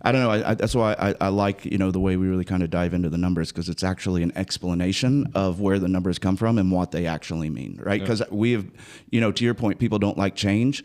I 0.04 0.12
don't 0.12 0.22
know. 0.22 0.32
I, 0.32 0.52
I, 0.52 0.54
that's 0.56 0.74
why 0.76 0.94
I, 0.98 1.16
I 1.22 1.28
like 1.30 1.66
you 1.66 1.78
know 1.78 1.92
the 1.92 2.00
way 2.00 2.18
we 2.18 2.28
really 2.28 2.46
kind 2.46 2.64
of 2.64 2.70
dive 2.70 2.94
into 2.94 3.10
the 3.10 3.18
numbers 3.18 3.52
because 3.52 3.70
it's 3.70 3.84
actually 3.84 4.24
an 4.24 4.32
explanation 4.36 5.32
of 5.36 5.60
where 5.60 5.80
the 5.80 5.88
numbers 5.88 6.18
come 6.20 6.36
from 6.36 6.58
and 6.58 6.72
what 6.72 6.92
they 6.92 7.06
actually 7.06 7.50
mean, 7.50 7.80
right? 7.84 8.02
Because 8.02 8.24
we 8.32 8.54
have, 8.54 8.66
you 9.12 9.22
know, 9.22 9.32
to 9.32 9.44
your 9.44 9.54
point, 9.54 9.80
people 9.80 10.00
don't 10.00 10.18
like 10.18 10.36
change. 10.36 10.84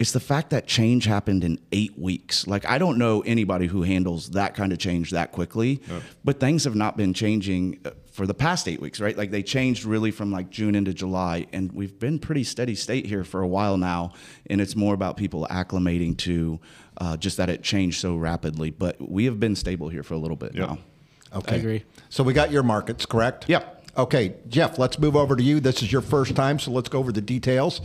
It's 0.00 0.10
the 0.10 0.20
fact 0.20 0.50
that 0.50 0.66
change 0.66 1.04
happened 1.04 1.44
in 1.44 1.60
eight 1.70 1.96
weeks. 1.96 2.46
Like 2.48 2.64
I 2.64 2.78
don't 2.78 2.98
know 2.98 3.20
anybody 3.20 3.66
who 3.66 3.82
handles 3.82 4.30
that 4.30 4.54
kind 4.54 4.72
of 4.72 4.78
change 4.78 5.10
that 5.12 5.30
quickly, 5.30 5.80
but 6.24 6.40
things 6.40 6.64
have 6.64 6.74
not 6.74 6.96
been 6.96 7.14
changing 7.14 7.80
uh, 7.84 7.90
for 8.10 8.26
the 8.26 8.34
past 8.34 8.66
eight 8.66 8.80
weeks, 8.80 9.00
right? 9.00 9.16
Like 9.16 9.30
they 9.30 9.42
changed 9.42 9.84
really 9.84 10.10
from 10.10 10.32
like 10.32 10.50
June 10.50 10.74
into 10.74 10.94
July, 10.94 11.46
and 11.52 11.70
we've 11.72 11.98
been 11.98 12.18
pretty 12.18 12.44
steady 12.44 12.74
state 12.74 13.06
here 13.06 13.24
for 13.24 13.40
a 13.42 13.46
while 13.46 13.76
now, 13.76 14.12
and 14.46 14.60
it's 14.60 14.74
more 14.74 14.94
about 14.94 15.16
people 15.16 15.46
acclimating 15.50 16.16
to 16.18 16.60
uh, 16.98 17.16
just 17.16 17.36
that 17.36 17.48
it 17.48 17.62
changed 17.62 18.00
so 18.00 18.16
rapidly. 18.16 18.70
But 18.70 18.96
we 19.10 19.24
have 19.26 19.38
been 19.40 19.56
stable 19.56 19.88
here 19.88 20.02
for 20.02 20.14
a 20.14 20.18
little 20.18 20.36
bit 20.36 20.54
Yep. 20.54 20.68
now. 20.68 20.78
Okay. 21.34 21.56
I 21.56 21.58
agree. 21.58 21.84
So 22.10 22.22
we 22.22 22.32
got 22.32 22.50
your 22.52 22.62
markets, 22.62 23.06
correct? 23.06 23.46
Yep. 23.48 23.70
Okay, 23.96 24.34
Jeff, 24.48 24.78
let's 24.78 24.98
move 24.98 25.14
over 25.16 25.36
to 25.36 25.42
you. 25.42 25.60
This 25.60 25.82
is 25.82 25.92
your 25.92 26.00
first 26.00 26.34
time, 26.34 26.58
so 26.58 26.70
let's 26.72 26.88
go 26.88 26.98
over 26.98 27.12
the 27.12 27.20
details. 27.20 27.80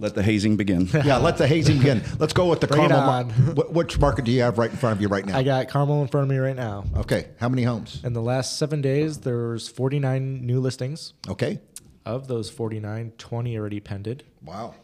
Let 0.00 0.16
the 0.16 0.22
hazing 0.24 0.56
begin. 0.56 0.88
Yeah, 1.04 1.18
let 1.18 1.36
the 1.38 1.46
hazing 1.46 1.78
begin. 1.78 2.02
Let's 2.18 2.32
go 2.32 2.46
with 2.50 2.60
the 2.60 2.66
Bring 2.66 2.88
Carmel. 2.88 3.00
mar- 3.00 3.20
on. 3.20 3.30
Wh- 3.30 3.72
Which 3.72 3.96
market 4.00 4.24
do 4.24 4.32
you 4.32 4.42
have 4.42 4.58
right 4.58 4.70
in 4.70 4.76
front 4.76 4.96
of 4.96 5.00
you 5.02 5.06
right 5.06 5.24
now? 5.24 5.38
I 5.38 5.44
got 5.44 5.68
Carmel 5.68 6.02
in 6.02 6.08
front 6.08 6.24
of 6.24 6.30
me 6.30 6.38
right 6.38 6.56
now. 6.56 6.84
okay, 6.96 7.28
how 7.38 7.48
many 7.48 7.62
homes? 7.62 8.00
In 8.02 8.12
the 8.12 8.20
last 8.20 8.58
seven 8.58 8.80
days, 8.82 9.18
there's 9.18 9.68
49 9.68 10.44
new 10.44 10.58
listings. 10.58 11.14
Okay. 11.28 11.60
Of 12.04 12.26
those 12.26 12.50
49, 12.50 13.12
20 13.16 13.56
already 13.56 13.78
pended. 13.80 14.24
Wow. 14.42 14.74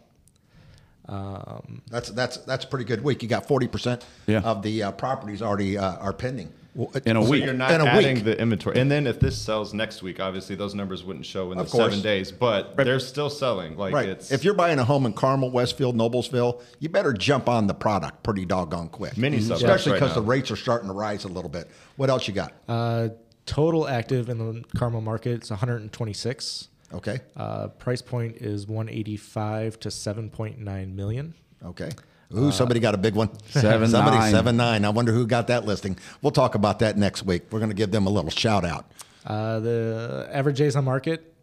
Um, 1.08 1.82
That's 1.90 2.10
that's 2.10 2.36
that's 2.38 2.64
a 2.64 2.68
pretty 2.68 2.84
good 2.84 3.02
week. 3.02 3.22
You 3.22 3.28
got 3.28 3.46
forty 3.48 3.66
percent 3.66 4.04
Yeah. 4.26 4.40
of 4.40 4.62
the 4.62 4.82
uh, 4.84 4.92
properties 4.92 5.42
already 5.42 5.76
uh, 5.76 5.96
are 5.96 6.12
pending. 6.12 6.52
Well, 6.72 6.92
In 7.04 7.16
a 7.16 7.22
so 7.24 7.28
week. 7.28 7.44
you're 7.44 7.52
not 7.52 7.72
in 7.72 7.80
a 7.80 7.84
adding 7.84 8.14
week. 8.16 8.24
the 8.24 8.40
inventory. 8.40 8.78
And 8.78 8.88
then 8.88 9.08
if 9.08 9.18
this 9.18 9.36
sells 9.36 9.74
next 9.74 10.04
week, 10.04 10.20
obviously 10.20 10.54
those 10.54 10.72
numbers 10.72 11.02
wouldn't 11.02 11.26
show 11.26 11.50
in 11.50 11.58
Of 11.58 11.66
the 11.66 11.72
course. 11.72 11.86
seven 11.90 12.00
days, 12.00 12.30
but 12.30 12.76
they're 12.76 13.00
still 13.00 13.28
selling. 13.28 13.76
Like 13.76 13.92
Right. 13.92 14.08
it's 14.08 14.30
If 14.30 14.44
you're 14.44 14.54
buying 14.54 14.78
a 14.78 14.84
home 14.84 15.04
in 15.04 15.12
Carmel, 15.12 15.50
Westfield, 15.50 15.96
Noblesville, 15.96 16.62
you 16.78 16.88
better 16.88 17.12
jump 17.12 17.48
on 17.48 17.66
the 17.66 17.74
product 17.74 18.22
pretty 18.22 18.44
doggone 18.46 18.88
quick. 18.88 19.16
Mini 19.18 19.40
suburbs 19.40 19.62
especially 19.64 19.92
right 19.92 20.00
because 20.00 20.14
the 20.14 20.22
rates 20.22 20.52
are 20.52 20.56
starting 20.56 20.86
to 20.86 20.94
rise 20.94 21.24
a 21.24 21.28
little 21.28 21.50
bit. 21.50 21.68
What 21.96 22.08
else 22.08 22.28
you 22.28 22.34
got? 22.34 22.52
uh, 22.68 23.08
total 23.46 23.88
active 23.88 24.28
in 24.28 24.38
the 24.38 24.62
Carmel 24.78 25.00
market 25.00 25.42
is 25.42 25.50
126. 25.50 26.68
Okay. 26.92 27.20
Uh, 27.36 27.68
price 27.68 28.02
point 28.02 28.36
is 28.38 28.66
185 28.66 29.78
to 29.80 29.88
7.9 29.88 30.94
million. 30.94 31.34
Okay. 31.64 31.90
Ooh, 32.36 32.52
somebody 32.52 32.78
got 32.80 32.94
a 32.94 32.98
big 32.98 33.14
one. 33.14 33.28
Seven 33.48 33.88
somebody 33.88 34.18
nine. 34.18 34.30
seven 34.30 34.56
nine. 34.56 34.84
I 34.84 34.90
wonder 34.90 35.12
who 35.12 35.26
got 35.26 35.48
that 35.48 35.64
listing. 35.66 35.98
We'll 36.22 36.30
talk 36.30 36.54
about 36.54 36.78
that 36.78 36.96
next 36.96 37.24
week. 37.24 37.42
We're 37.50 37.58
going 37.58 37.70
to 37.70 37.76
give 37.76 37.90
them 37.90 38.06
a 38.06 38.10
little 38.10 38.30
shout 38.30 38.64
out. 38.64 38.90
Uh, 39.26 39.58
the 39.60 40.28
average 40.32 40.58
days 40.58 40.76
on 40.76 40.84
market, 40.84 41.34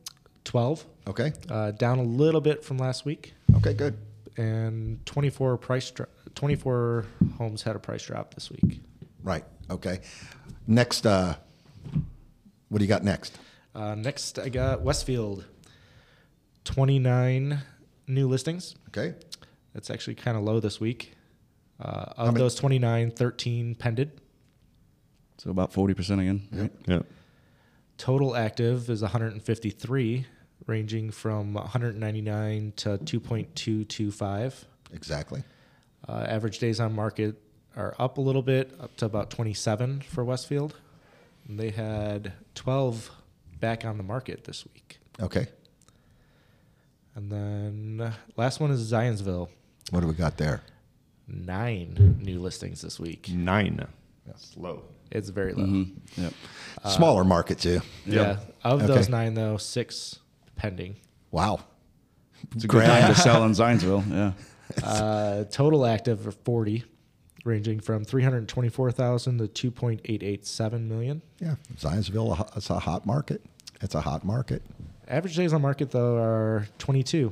12. 0.45 0.85
Okay. 1.07 1.33
Uh, 1.49 1.71
down 1.71 1.99
a 1.99 2.03
little 2.03 2.41
bit 2.41 2.63
from 2.63 2.77
last 2.77 3.03
week. 3.05 3.33
Okay. 3.57 3.73
Good. 3.73 3.97
And 4.37 5.05
24 5.05 5.57
price 5.57 5.91
dro- 5.91 6.05
24 6.35 7.05
homes 7.37 7.63
had 7.63 7.75
a 7.75 7.79
price 7.79 8.05
drop 8.05 8.33
this 8.33 8.49
week. 8.49 8.79
Right. 9.23 9.43
Okay. 9.69 9.99
Next. 10.67 11.05
Uh, 11.05 11.35
what 12.69 12.79
do 12.79 12.83
you 12.85 12.89
got 12.89 13.03
next? 13.03 13.37
Uh, 13.77 13.93
next, 13.93 14.39
I 14.39 14.49
got 14.49 14.81
Westfield. 14.81 15.45
29 16.63 17.61
new 18.07 18.27
listings. 18.27 18.75
Okay. 18.89 19.13
That's 19.73 19.91
actually 19.91 20.15
kind 20.15 20.35
of 20.35 20.43
low 20.43 20.59
this 20.59 20.79
week. 20.79 21.13
Uh, 21.79 22.05
of 22.17 22.27
many- 22.33 22.39
those 22.39 22.55
29, 22.55 23.11
13 23.11 23.75
pended. 23.75 24.19
So 25.37 25.51
about 25.51 25.71
40% 25.71 26.19
again. 26.19 26.47
Right? 26.51 26.71
yeah. 26.87 27.01
Total 27.99 28.35
active 28.35 28.89
is 28.89 29.03
153, 29.03 30.25
ranging 30.65 31.11
from 31.11 31.53
199 31.53 32.73
to 32.77 32.97
2.225. 32.97 34.65
Exactly. 34.91 35.43
Uh, 36.07 36.25
average 36.27 36.57
days 36.57 36.79
on 36.79 36.93
market 36.95 37.39
are 37.75 37.93
up 37.99 38.17
a 38.17 38.21
little 38.21 38.41
bit, 38.41 38.73
up 38.79 38.97
to 38.97 39.05
about 39.05 39.29
27 39.29 40.01
for 40.01 40.23
Westfield. 40.25 40.75
And 41.47 41.59
they 41.59 41.69
had 41.69 42.33
12 42.55 43.11
back 43.59 43.85
on 43.85 43.97
the 43.97 44.03
market 44.03 44.43
this 44.43 44.65
week. 44.73 44.99
Okay. 45.19 45.47
And 47.15 47.31
then 47.31 48.01
uh, 48.07 48.13
last 48.35 48.59
one 48.59 48.71
is 48.71 48.91
Zionsville. 48.91 49.49
What 49.89 50.01
do 50.01 50.07
we 50.07 50.13
got 50.13 50.37
there? 50.37 50.61
Nine 51.27 52.19
new 52.21 52.39
listings 52.39 52.81
this 52.81 52.99
week. 52.99 53.29
Nine. 53.29 53.85
Slow. 54.35 54.83
It's 55.11 55.29
very 55.29 55.53
low. 55.53 55.63
Mm-hmm. 55.63 56.21
Yep. 56.21 56.33
Smaller 56.87 57.23
market 57.23 57.59
too. 57.59 57.81
Yeah. 58.05 58.39
Of 58.63 58.81
Okay. 58.83 58.87
those 58.87 59.09
nine, 59.09 59.33
though, 59.33 59.57
six 59.57 60.19
pending. 60.55 60.97
Wow. 61.31 61.61
It's 62.53 62.65
a 62.65 62.67
good 62.67 62.85
time 62.85 63.13
to 63.13 63.19
sell 63.19 63.43
in 63.45 63.51
Zionsville. 63.51 64.03
Yeah. 64.11 64.33
Uh, 64.85 65.43
total 65.45 65.85
active 65.85 66.27
are 66.27 66.31
40, 66.31 66.83
ranging 67.47 67.79
from 67.79 68.03
324,000 68.03 69.37
to 69.39 69.71
2.887 69.71 70.87
million. 70.87 71.21
Yeah. 71.39 71.55
Zionsville, 71.77 72.55
it's 72.55 72.69
a 72.69 72.79
hot 72.79 73.05
market. 73.05 73.41
It's 73.81 73.95
a 73.95 74.01
hot 74.01 74.23
market. 74.23 74.61
Average 75.07 75.35
days 75.35 75.53
on 75.53 75.61
market 75.61 75.91
though 75.91 76.17
are 76.17 76.67
22. 76.77 77.31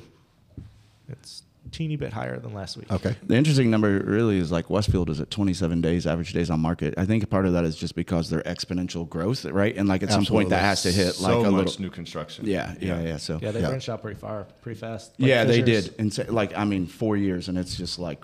It's 1.10 1.44
teeny 1.76 1.96
bit 1.98 2.14
higher 2.14 2.40
than 2.40 2.54
last 2.54 2.78
week. 2.78 2.92
Okay. 2.92 3.16
The 3.24 3.36
interesting 3.36 3.70
number 3.70 4.00
really 4.00 4.38
is 4.38 4.52
like 4.52 4.70
Westfield 4.70 5.10
is 5.10 5.20
at 5.20 5.30
27 5.30 5.82
days 5.82 6.08
average 6.08 6.32
days 6.34 6.50
on 6.50 6.60
market. 6.60 6.94
I 6.98 7.06
think 7.06 7.30
part 7.30 7.46
of 7.46 7.54
that 7.54 7.66
is 7.66 7.76
just 7.76 7.96
because 7.96 8.30
their 8.30 8.42
exponential 8.44 9.08
growth, 9.08 9.44
right? 9.46 9.76
And 9.76 9.88
like 9.90 10.04
at 10.04 10.12
some 10.12 10.26
point 10.26 10.50
that 10.50 10.62
has 10.62 10.84
to 10.84 10.92
hit 10.92 11.20
like 11.20 11.32
so 11.32 11.46
a 11.46 11.52
much 11.52 11.66
little. 11.66 11.82
new 11.84 11.90
construction. 11.90 12.46
Yeah, 12.48 12.74
yeah, 12.80 13.02
yeah. 13.02 13.18
So 13.18 13.40
Yeah, 13.42 13.52
they 13.52 13.62
Yeah. 13.62 13.70
branched 13.70 13.90
out 13.90 14.02
pretty 14.02 14.20
far, 14.20 14.48
pretty 14.62 14.80
fast. 14.80 15.14
Like 15.20 15.28
yeah, 15.30 15.44
they 15.44 15.62
Fishers. 15.62 15.90
did. 15.90 16.00
And 16.00 16.14
so, 16.14 16.26
like 16.30 16.58
I 16.58 16.64
mean, 16.66 16.88
four 16.88 17.18
years, 17.18 17.50
and 17.50 17.58
it's 17.58 17.76
just 17.76 18.00
like, 18.00 18.24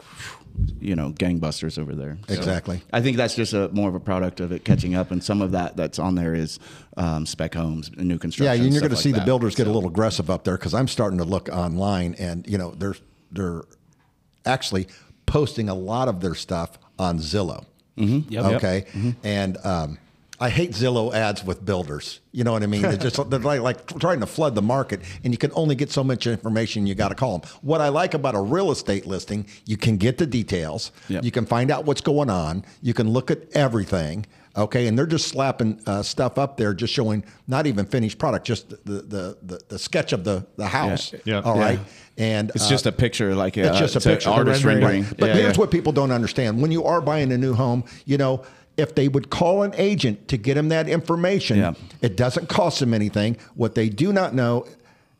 you 0.79 0.95
know, 0.95 1.11
gangbusters 1.11 1.77
over 1.77 1.93
there. 1.95 2.17
So 2.27 2.33
Exactly. 2.35 2.81
I 2.93 3.01
think 3.01 3.17
that's 3.17 3.35
just 3.35 3.53
a 3.53 3.69
more 3.69 3.89
of 3.89 3.95
a 3.95 3.99
product 3.99 4.39
of 4.39 4.51
it 4.51 4.63
catching 4.65 4.95
up, 4.95 5.11
and 5.11 5.23
some 5.23 5.41
of 5.41 5.51
that 5.51 5.75
that's 5.77 5.99
on 5.99 6.15
there 6.15 6.33
is 6.33 6.59
um, 6.97 7.25
spec 7.25 7.53
homes, 7.55 7.89
and 7.97 8.07
new 8.07 8.17
construction. 8.17 8.45
Yeah, 8.45 8.53
and 8.63 8.63
you're 8.73 8.79
stuff 8.79 8.89
going 8.89 8.89
to 8.91 8.95
like 8.95 9.03
see 9.03 9.11
the 9.11 9.25
builders 9.25 9.55
get 9.55 9.67
a 9.67 9.71
little 9.71 9.89
aggressive 9.89 10.29
up 10.29 10.43
there 10.43 10.57
because 10.57 10.73
I'm 10.73 10.87
starting 10.87 11.17
to 11.19 11.23
look 11.25 11.49
online, 11.49 12.15
and 12.19 12.45
you 12.47 12.57
know 12.57 12.71
they're 12.71 12.95
they're 13.31 13.63
actually 14.45 14.87
posting 15.25 15.69
a 15.69 15.75
lot 15.75 16.07
of 16.07 16.21
their 16.21 16.35
stuff 16.35 16.77
on 16.99 17.19
Zillow. 17.19 17.65
Mm-hmm. 17.97 18.31
Yep. 18.31 18.45
Okay, 18.53 18.85
and 19.23 19.57
um, 19.65 19.97
I 20.41 20.49
hate 20.49 20.71
Zillow 20.71 21.13
ads 21.13 21.43
with 21.43 21.63
builders. 21.63 22.19
You 22.31 22.43
know 22.43 22.51
what 22.51 22.63
I 22.63 22.65
mean? 22.65 22.81
They're 22.81 22.97
just 22.97 23.29
they're 23.29 23.39
like, 23.39 23.61
like 23.61 23.99
trying 23.99 24.21
to 24.21 24.25
flood 24.25 24.55
the 24.55 24.61
market, 24.61 25.01
and 25.23 25.31
you 25.31 25.37
can 25.37 25.51
only 25.53 25.75
get 25.75 25.91
so 25.91 26.03
much 26.03 26.25
information. 26.25 26.87
You 26.87 26.95
got 26.95 27.09
to 27.09 27.15
call 27.15 27.37
them. 27.37 27.49
What 27.61 27.79
I 27.79 27.89
like 27.89 28.15
about 28.15 28.33
a 28.33 28.41
real 28.41 28.71
estate 28.71 29.05
listing, 29.05 29.45
you 29.65 29.77
can 29.77 29.97
get 29.97 30.17
the 30.17 30.25
details. 30.25 30.91
Yep. 31.09 31.23
You 31.23 31.31
can 31.31 31.45
find 31.45 31.69
out 31.69 31.85
what's 31.85 32.01
going 32.01 32.31
on. 32.31 32.65
You 32.81 32.95
can 32.95 33.09
look 33.09 33.29
at 33.29 33.51
everything. 33.51 34.25
Okay, 34.55 34.87
and 34.87 34.97
they're 34.97 35.05
just 35.05 35.29
slapping 35.29 35.79
uh, 35.87 36.03
stuff 36.03 36.37
up 36.37 36.57
there, 36.57 36.73
just 36.73 36.93
showing 36.93 37.23
not 37.47 37.67
even 37.67 37.85
finished 37.85 38.17
product, 38.17 38.45
just 38.45 38.69
the 38.69 38.75
the 39.01 39.37
the, 39.43 39.61
the 39.69 39.79
sketch 39.79 40.11
of 40.11 40.23
the 40.25 40.45
the 40.57 40.67
house. 40.67 41.13
Yeah. 41.23 41.39
All 41.41 41.55
Yeah. 41.55 41.61
right, 41.61 41.79
and 42.17 42.51
It's 42.53 42.65
uh, 42.65 42.69
just 42.69 42.85
a 42.85 42.91
picture, 42.91 43.33
like 43.33 43.57
it's 43.57 43.69
uh, 43.69 43.79
just 43.79 43.95
a 43.95 43.97
it's 43.99 44.05
an 44.05 44.11
picture, 44.13 44.29
artist 44.29 44.65
Right. 44.65 44.73
rendering. 44.73 45.05
But 45.17 45.29
Yeah, 45.29 45.35
here's 45.35 45.55
yeah. 45.55 45.59
what 45.61 45.71
people 45.71 45.93
don't 45.93 46.11
understand: 46.11 46.61
when 46.61 46.71
you 46.71 46.83
are 46.83 46.99
buying 46.99 47.31
a 47.31 47.37
new 47.37 47.53
home, 47.53 47.83
you 48.05 48.17
know. 48.17 48.43
If 48.77 48.95
they 48.95 49.09
would 49.09 49.29
call 49.29 49.63
an 49.63 49.73
agent 49.77 50.29
to 50.29 50.37
get 50.37 50.53
them 50.55 50.69
that 50.69 50.87
information, 50.87 51.57
Yeah. 51.57 51.73
it 52.01 52.15
doesn't 52.15 52.47
cost 52.47 52.79
them 52.79 52.93
anything. 52.93 53.35
What 53.53 53.75
they 53.75 53.89
do 53.89 54.13
not 54.13 54.33
know 54.33 54.65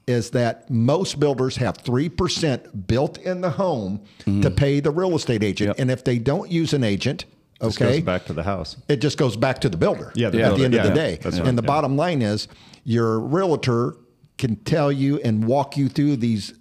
is 0.08 0.30
that 0.32 0.70
most 0.72 1.20
builders 1.20 1.58
have 1.58 1.78
3% 1.78 2.88
built 2.88 3.18
in 3.20 3.42
the 3.42 3.50
home 3.52 4.00
to 4.42 4.50
pay 4.50 4.80
the 4.80 4.90
real 4.90 5.14
estate 5.16 5.44
agent. 5.44 5.68
Yep. 5.68 5.80
And 5.80 5.92
if 5.92 6.04
they 6.06 6.18
don't 6.18 6.50
use 6.50 6.72
an 6.74 6.84
agent, 6.86 7.26
okay, 7.62 7.96
goes 7.96 8.02
back 8.02 8.26
to 8.26 8.34
the 8.34 8.44
house. 8.44 8.78
it 8.88 8.98
just 8.98 9.18
goes 9.18 9.36
back 9.36 9.60
to 9.62 9.70
the 9.70 9.78
builder 9.78 10.12
Yeah, 10.16 10.30
the 10.30 10.42
at 10.44 10.50
the 10.52 10.56
builder. 10.58 10.66
end 10.66 10.74
of 10.76 10.84
the 10.84 10.90
Yeah, 10.90 11.18
day. 11.18 11.20
and 11.50 11.58
the 11.58 11.62
yeah. 11.64 11.68
bottom 11.68 11.96
line 11.96 12.22
is 12.22 12.48
your 12.84 13.20
realtor 13.20 13.96
can 14.38 14.56
tell 14.58 14.92
you 14.92 15.20
and 15.22 15.46
walk 15.46 15.78
you 15.78 15.88
through 15.90 16.16
these 16.18 16.54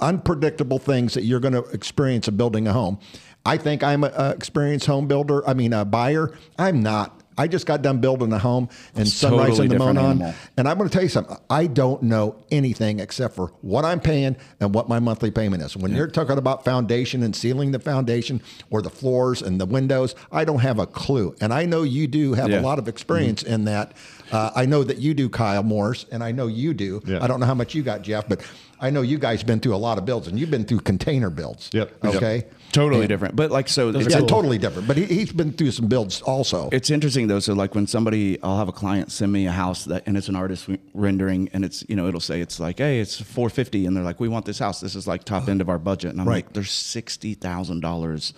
unpredictable 0.00 0.78
things 0.78 1.14
that 1.14 1.24
you're 1.24 1.40
going 1.40 1.54
to 1.54 1.64
experience 1.70 2.28
in 2.28 2.36
building 2.36 2.68
a 2.68 2.72
home. 2.72 2.98
I 3.44 3.56
think 3.56 3.82
I'm 3.82 4.04
an 4.04 4.32
experienced 4.32 4.86
home 4.86 5.06
builder. 5.08 5.46
I 5.48 5.54
mean, 5.54 5.72
a 5.72 5.84
buyer. 5.84 6.36
I'm 6.58 6.82
not. 6.82 7.17
I 7.38 7.46
just 7.48 7.64
got 7.66 7.80
done 7.82 7.98
building 8.00 8.32
a 8.32 8.38
home 8.38 8.68
in 8.96 9.02
It's 9.02 9.12
Sunrise 9.14 9.56
totally 9.56 9.66
and 9.66 9.74
the 9.74 9.78
Monon. 9.78 10.34
And 10.56 10.68
I'm 10.68 10.76
going 10.76 10.88
to 10.90 10.92
tell 10.92 11.02
you 11.04 11.08
something. 11.08 11.36
I 11.48 11.66
don't 11.68 12.02
know 12.02 12.36
anything 12.50 12.98
except 13.00 13.36
for 13.36 13.52
what 13.62 13.84
I'm 13.84 14.00
paying 14.00 14.36
and 14.60 14.74
what 14.74 14.88
my 14.88 14.98
monthly 14.98 15.30
payment 15.30 15.62
is. 15.62 15.76
When 15.76 15.94
you're 15.94 16.08
talking 16.08 16.36
about 16.36 16.64
foundation 16.64 17.22
and 17.22 17.34
sealing 17.34 17.70
the 17.70 17.78
foundation 17.78 18.42
or 18.70 18.82
the 18.82 18.90
floors 18.90 19.40
and 19.40 19.60
the 19.60 19.66
windows, 19.66 20.14
I 20.32 20.44
don't 20.44 20.58
have 20.60 20.78
a 20.78 20.86
clue. 20.86 21.34
And 21.40 21.54
I 21.54 21.64
know 21.64 21.82
you 21.84 22.06
do 22.08 22.34
have 22.34 22.50
Yeah. 22.50 22.60
a 22.60 22.62
lot 22.62 22.78
of 22.78 22.88
experience 22.88 23.42
in 23.42 23.64
that. 23.66 23.92
Uh, 24.32 24.50
I 24.54 24.66
know 24.66 24.82
that 24.84 24.98
you 24.98 25.14
do, 25.14 25.28
Kyle 25.28 25.62
Morris, 25.62 26.04
and 26.10 26.22
I 26.22 26.32
know 26.32 26.48
you 26.48 26.74
do. 26.74 27.00
Yeah. 27.06 27.22
I 27.22 27.28
don't 27.28 27.40
know 27.40 27.46
how 27.46 27.54
much 27.54 27.74
you 27.74 27.82
got, 27.82 28.02
Jeff, 28.02 28.28
but 28.28 28.42
I 28.80 28.90
know 28.90 29.00
you 29.02 29.18
guys 29.18 29.42
been 29.42 29.60
through 29.60 29.74
a 29.74 29.78
lot 29.78 29.96
of 29.96 30.04
builds, 30.04 30.28
and 30.28 30.38
you've 30.38 30.50
been 30.50 30.64
through 30.64 30.80
container 30.80 31.30
builds. 31.30 31.70
Yep. 31.72 32.04
Okay. 32.04 32.44
Totally 32.72 33.06
different. 33.06 33.34
But 33.34 33.50
like 33.50 33.68
so, 33.68 33.88
it's, 33.90 34.08
Yeah, 34.10 34.18
cool. 34.18 34.26
totally 34.28 34.58
different. 34.58 34.86
But 34.88 34.96
he, 34.98 35.04
he's 35.04 35.32
been 35.32 35.52
through 35.52 35.70
some 35.70 35.86
builds 35.88 36.20
also. 36.20 36.68
it's 36.70 36.90
interesting 36.90 37.26
though. 37.26 37.40
So 37.40 37.54
like 37.54 37.74
when 37.74 37.86
somebody, 37.86 38.40
I'll 38.42 38.58
have 38.58 38.68
a 38.68 38.72
client 38.72 39.10
send 39.10 39.32
me 39.32 39.46
a 39.46 39.52
house 39.52 39.84
that, 39.86 40.02
and 40.06 40.16
it's 40.16 40.28
an 40.28 40.36
artist 40.36 40.68
rendering, 40.94 41.48
and 41.52 41.64
it's 41.64 41.84
you 41.88 41.96
know 41.96 42.06
it'll 42.08 42.20
say 42.20 42.40
it's 42.40 42.60
like, 42.60 42.78
hey, 42.78 43.00
it's 43.00 43.20
four 43.20 43.48
fifty, 43.50 43.86
and 43.86 43.96
they're 43.96 44.04
like, 44.04 44.20
we 44.20 44.28
want 44.28 44.44
this 44.44 44.58
house. 44.58 44.80
This 44.80 44.94
is 44.94 45.06
like 45.06 45.24
top 45.24 45.48
end 45.48 45.60
of 45.60 45.68
our 45.68 45.78
budget, 45.78 46.10
and 46.12 46.20
I'm 46.20 46.28
Right. 46.28 46.44
like, 46.44 46.52
there's 46.52 46.70
sixty 46.70 47.34
thousand 47.34 47.80
dollars 47.80 48.34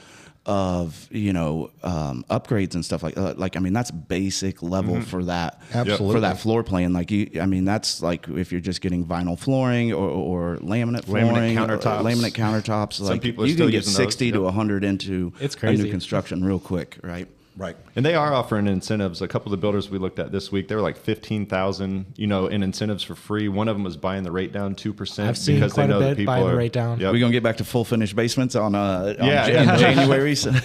of 0.51 1.07
you 1.13 1.33
know 1.33 1.71
um, 1.85 2.25
upgrades 2.29 2.75
and 2.75 2.85
stuff 2.85 3.05
like 3.05 3.17
uh, 3.17 3.35
like 3.37 3.57
I 3.57 3.61
mean 3.61 3.73
that's 3.73 3.93
basic 3.93 4.65
level 4.65 5.01
for 5.01 5.23
that 5.27 5.63
Absolutely. 5.73 6.13
for 6.17 6.21
that 6.21 6.41
floor 6.41 6.65
plan 6.65 6.93
like 6.93 7.13
you 7.13 7.31
I 7.41 7.47
mean 7.47 7.65
that's 7.65 8.03
like 8.03 8.29
if 8.29 8.51
you're 8.51 8.61
just 8.61 8.81
getting 8.81 9.07
vinyl 9.07 9.39
flooring 9.39 9.93
or, 9.93 10.09
or 10.09 10.57
laminate 10.57 11.03
Laminate 11.03 11.05
flooring 11.05 11.57
uh, 11.59 11.67
countertops. 11.67 12.03
laminate 12.03 12.33
countertops 12.33 12.95
Some 12.95 13.07
like 13.07 13.23
people 13.23 13.47
you 13.47 13.55
still 13.55 13.67
can 13.67 13.71
get 13.71 13.77
using 13.87 13.93
those, 13.93 13.97
60 14.15 14.33
to 14.33 14.39
yep. 14.39 14.45
100 14.45 14.83
into 14.83 15.33
It's 15.39 15.55
a 15.55 15.59
crazy. 15.59 15.85
new 15.85 15.91
construction 15.91 16.45
real 16.45 16.59
quick 16.59 16.99
right 17.05 17.29
right. 17.57 17.77
And 17.97 18.05
they 18.05 18.15
are 18.15 18.33
offering 18.33 18.67
incentives. 18.67 19.23
A 19.23 19.29
couple 19.29 19.53
of 19.53 19.59
the 19.59 19.61
builders 19.61 19.91
we 19.91 19.99
looked 19.99 20.19
at 20.19 20.33
this 20.33 20.51
week, 20.53 20.69
they 20.69 20.75
were 20.75 20.81
like 20.81 20.97
fifteen 20.97 21.47
thousand, 21.47 22.07
you 22.17 22.27
know, 22.27 22.47
in 22.47 22.63
incentives 22.63 23.03
for 23.03 23.15
free. 23.15 23.49
One 23.49 23.69
of 23.69 23.77
them 23.77 23.85
was 23.85 23.97
buying 23.97 24.23
the 24.23 24.33
rate 24.33 24.53
down 24.53 24.75
two 24.75 24.93
percent 24.93 25.29
I've 25.29 25.39
seen 25.39 25.57
because 25.57 25.73
quite 25.73 25.85
a 25.85 25.87
they 25.87 25.93
know 25.93 26.01
that 26.01 26.09
bit 26.11 26.17
people 26.19 26.35
buying 26.35 26.47
the 26.47 26.57
rate 26.57 26.73
down. 26.73 27.01
Yep. 27.01 27.13
We're 27.13 27.21
gonna 27.21 27.33
get 27.33 27.43
back 27.43 27.59
to 27.59 27.65
full 27.65 27.85
finished 27.85 28.17
basements 28.17 28.57
on 28.57 28.75
uh 28.75 29.15
on 29.21 29.27
Yeah, 29.27 29.47
Jan- 29.47 29.67
yeah. 29.67 29.77
January. 29.95 30.35
So. 30.35 30.53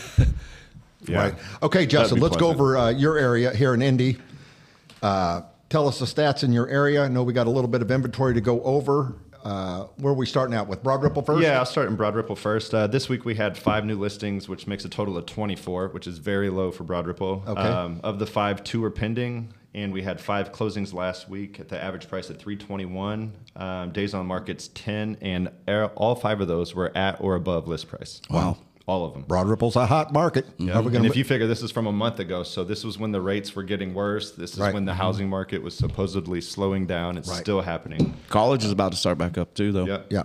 Yeah. 1.07 1.17
Right. 1.19 1.35
Okay, 1.61 1.85
Justin, 1.85 2.19
let's 2.19 2.35
go 2.35 2.47
over 2.49 2.77
uh, 2.77 2.89
your 2.89 3.17
area 3.19 3.53
here 3.53 3.75
in 3.75 3.81
Indy. 3.83 4.17
Uh, 5.03 5.41
tell 5.69 5.87
us 5.87 5.99
the 5.99 6.05
stats 6.05 6.43
in 6.43 6.51
your 6.51 6.67
area. 6.67 7.03
I 7.03 7.07
know 7.09 7.23
we 7.23 7.33
got 7.33 7.47
a 7.47 7.49
little 7.51 7.67
bit 7.67 7.81
of 7.83 7.91
inventory 7.91 8.33
to 8.33 8.41
go 8.41 8.61
over. 8.63 9.13
Uh, 9.45 9.85
where 9.97 10.11
are 10.11 10.15
we 10.15 10.25
starting 10.25 10.55
out 10.55 10.67
with 10.67 10.81
Broad 10.81 11.03
Ripple 11.03 11.21
first? 11.21 11.43
Yeah, 11.43 11.59
I'll 11.59 11.67
start 11.67 11.87
in 11.87 11.95
Broad 11.95 12.15
Ripple 12.15 12.35
first. 12.35 12.73
Uh, 12.73 12.87
this 12.87 13.07
week 13.07 13.25
we 13.25 13.35
had 13.35 13.55
five 13.55 13.85
new 13.85 13.95
listings, 13.95 14.49
which 14.49 14.65
makes 14.65 14.85
a 14.85 14.89
total 14.89 15.17
of 15.17 15.27
24, 15.27 15.89
which 15.89 16.07
is 16.07 16.17
very 16.17 16.49
low 16.49 16.71
for 16.71 16.83
Broad 16.83 17.05
Ripple. 17.05 17.43
Okay. 17.47 17.61
Um, 17.61 18.01
of 18.03 18.17
the 18.17 18.25
five, 18.25 18.63
two 18.63 18.83
are 18.83 18.89
pending, 18.89 19.53
and 19.75 19.93
we 19.93 20.01
had 20.01 20.19
five 20.19 20.51
closings 20.51 20.93
last 20.93 21.29
week 21.29 21.59
at 21.59 21.69
the 21.69 21.81
average 21.81 22.09
price 22.09 22.31
at 22.31 22.39
321. 22.39 23.33
Um, 23.55 23.91
days 23.91 24.15
on 24.15 24.25
market's 24.25 24.69
10, 24.69 25.19
and 25.21 25.51
all 25.67 26.15
five 26.15 26.41
of 26.41 26.48
those 26.48 26.74
were 26.74 26.91
at 26.98 27.22
or 27.22 27.35
above 27.35 27.67
list 27.67 27.87
price. 27.87 28.22
Wow. 28.31 28.57
All 28.87 29.03
of 29.03 29.13
them. 29.13 29.24
Broad 29.24 29.48
Ripple's 29.48 29.75
a 29.75 29.87
hot 29.87 30.13
market. 30.13 30.45
Yeah. 30.59 30.79
we 30.79 30.85
and 30.85 30.93
gonna 30.93 31.07
if 31.07 31.15
you 31.15 31.24
figure 31.24 31.48
this 31.48 31.63
is 31.63 31.71
from 31.71 31.87
a 31.87 31.91
month 31.91 32.19
ago, 32.19 32.43
so 32.43 32.63
this 32.63 32.83
was 32.83 33.00
when 33.00 33.11
the 33.11 33.19
rates 33.19 33.55
were 33.55 33.63
getting 33.63 33.95
worse. 33.95 34.29
This 34.31 34.53
is 34.53 34.59
Right. 34.59 34.74
when 34.75 34.85
the 34.85 34.93
housing 34.93 35.27
market 35.27 35.63
was 35.63 35.75
supposedly 35.75 36.39
slowing 36.39 36.85
down. 36.85 37.17
It's 37.17 37.27
Right. 37.27 37.39
still 37.39 37.61
happening. 37.61 38.13
College 38.29 38.63
is 38.63 38.69
about 38.71 38.91
to 38.91 38.98
start 39.00 39.17
back 39.17 39.39
up 39.39 39.55
too, 39.55 39.71
though. 39.71 39.85
Yeah. 39.87 40.01
yeah, 40.11 40.24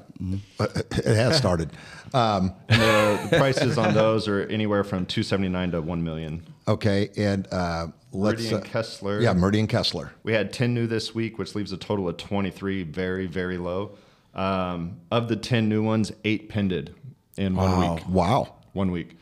Uh, 0.59 0.67
it 0.77 1.05
has 1.17 1.39
started. 1.39 1.71
Um, 2.13 2.53
And 2.69 2.83
the, 2.83 3.29
the 3.31 3.37
prices 3.39 3.79
on 3.79 3.95
those 3.95 4.29
are 4.29 4.43
anywhere 4.43 4.85
from 4.85 5.07
279 5.07 5.71
to 5.71 5.81
1 5.81 6.05
million. 6.05 6.43
okay, 6.69 7.09
and 7.17 7.49
uh, 7.51 7.87
let's. 8.13 8.43
Meridian 8.43 8.61
uh, 8.61 8.65
Kessler. 8.65 9.21
Yeah, 9.23 9.33
Meridian 9.33 9.69
Kessler. 9.69 10.13
We 10.23 10.35
had 10.35 10.53
10 10.53 10.75
new 10.75 10.87
this 10.87 11.15
week, 11.15 11.39
which 11.39 11.55
leaves 11.55 11.73
a 11.73 11.79
total 11.79 12.11
of 12.11 12.19
23, 12.19 12.83
very, 12.83 13.27
very 13.27 13.57
low. 13.57 13.93
Um, 14.35 14.99
of 15.11 15.29
the 15.29 15.35
10 15.37 15.69
new 15.69 15.83
ones, 15.83 16.13
eight 16.25 16.49
pended 16.51 16.95
in 17.41 17.57
one 17.57 17.95
week. 17.95 18.09
Wow. 18.09 18.55
One 18.73 18.91
week. 18.91 19.17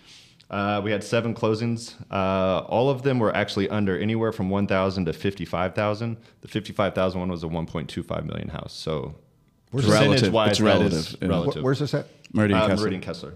Uh, 0.50 0.80
we 0.82 0.90
had 0.90 1.04
seven 1.04 1.34
closings. 1.34 1.94
Uh, 2.10 2.60
all 2.66 2.88
of 2.90 3.02
them 3.02 3.18
were 3.18 3.34
actually 3.36 3.68
under 3.68 3.98
anywhere 3.98 4.32
from 4.32 4.48
1,000 4.50 5.04
to 5.04 5.12
55,000. 5.12 6.16
The 6.40 6.48
55,000 6.48 7.20
one 7.20 7.30
was 7.30 7.44
a 7.44 7.46
1.25 7.48 8.24
million 8.24 8.48
house. 8.48 8.72
So 8.72 9.14
It's 9.72 9.84
relative. 9.86 10.10
percentage-wise, 10.10 10.50
It's 10.52 10.60
relative. 10.60 10.92
is 10.92 11.16
Yeah. 11.20 11.28
Wh- 11.28 11.30
relative. 11.30 11.62
Where's 11.62 11.78
this 11.78 11.94
at? 11.94 12.06
Meridian 12.32 12.60
Uh, 12.60 12.66
Kessler. 12.66 12.76
Meridian 12.82 13.02
Kessler. 13.02 13.34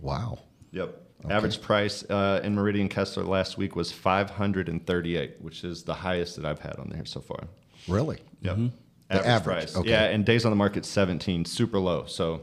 Wow. 0.00 0.38
Yep. 0.72 1.02
Average 1.28 1.60
price 1.62 2.04
uh, 2.08 2.40
in 2.44 2.54
Meridian 2.54 2.88
Kessler 2.88 3.24
last 3.24 3.58
week 3.58 3.74
was 3.76 3.90
538, 3.92 5.36
which 5.40 5.64
is 5.64 5.82
the 5.82 5.94
highest 5.94 6.36
that 6.36 6.44
I've 6.44 6.60
had 6.60 6.76
on 6.76 6.88
there 6.90 7.04
so 7.04 7.20
far. 7.20 7.40
Really? 7.88 8.18
Yep. 8.42 8.56
The 8.56 8.70
Average, 9.10 9.26
average, 9.26 9.42
price. 9.44 9.76
okay. 9.76 9.90
Yeah, 9.90 10.04
and 10.04 10.24
days 10.24 10.44
on 10.44 10.50
the 10.52 10.56
market 10.56 10.84
17, 10.84 11.44
super 11.44 11.78
low. 11.78 12.04
So 12.06 12.42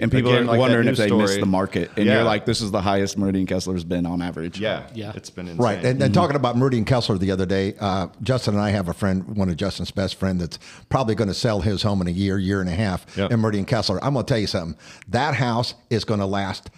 And 0.00 0.10
people 0.10 0.30
Again, 0.32 0.44
are 0.44 0.46
like 0.46 0.58
wondering 0.58 0.88
if 0.88 0.96
they 0.96 1.10
missed 1.10 1.38
the 1.38 1.46
market, 1.46 1.90
and 1.96 2.06
Yeah. 2.06 2.14
you're 2.14 2.22
like, 2.24 2.44
"This 2.46 2.60
is 2.60 2.70
the 2.70 2.80
highest 2.80 3.16
Meridian 3.18 3.46
Kessler's 3.46 3.84
been 3.84 4.04
on 4.06 4.20
average." 4.22 4.58
yeah, 4.58 4.84
Yeah. 4.94 5.12
it's 5.14 5.30
been 5.30 5.46
insane. 5.46 5.62
Right. 5.62 5.84
And, 5.84 6.02
and 6.02 6.12
talking 6.14 6.34
about 6.34 6.56
Meridian 6.56 6.84
Kessler 6.84 7.18
the 7.18 7.30
other 7.30 7.46
day, 7.46 7.74
uh, 7.78 8.08
Justin 8.22 8.54
and 8.54 8.62
I 8.62 8.70
have 8.70 8.88
a 8.88 8.94
friend, 8.94 9.36
one 9.36 9.48
of 9.48 9.56
Justin's 9.56 9.90
best 9.90 10.16
friend, 10.16 10.40
that's 10.40 10.58
probably 10.88 11.14
going 11.14 11.28
to 11.28 11.34
sell 11.34 11.60
his 11.60 11.82
home 11.82 12.00
in 12.00 12.08
a 12.08 12.10
year, 12.10 12.38
year 12.38 12.60
and 12.60 12.68
a 12.70 12.74
half 12.74 13.06
Yep. 13.16 13.30
in 13.32 13.40
Meridian 13.40 13.64
Kessler. 13.64 14.02
I'm 14.02 14.14
going 14.14 14.24
to 14.24 14.28
tell 14.32 14.40
you 14.40 14.46
something. 14.46 14.76
That 15.08 15.34
house 15.34 15.74
is 15.90 16.04
going 16.04 16.20
to 16.20 16.26
last, 16.26 16.70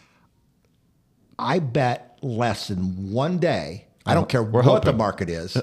I 1.38 1.61
bet, 1.61 2.18
less 2.20 2.68
than 2.68 3.11
one 3.12 3.38
day. 3.38 3.87
I 4.07 4.14
don't 4.14 4.29
care 4.29 4.42
what 4.42 4.64
hoping. 4.64 4.85
the 4.92 4.96
market 4.98 5.31
is. 5.31 5.57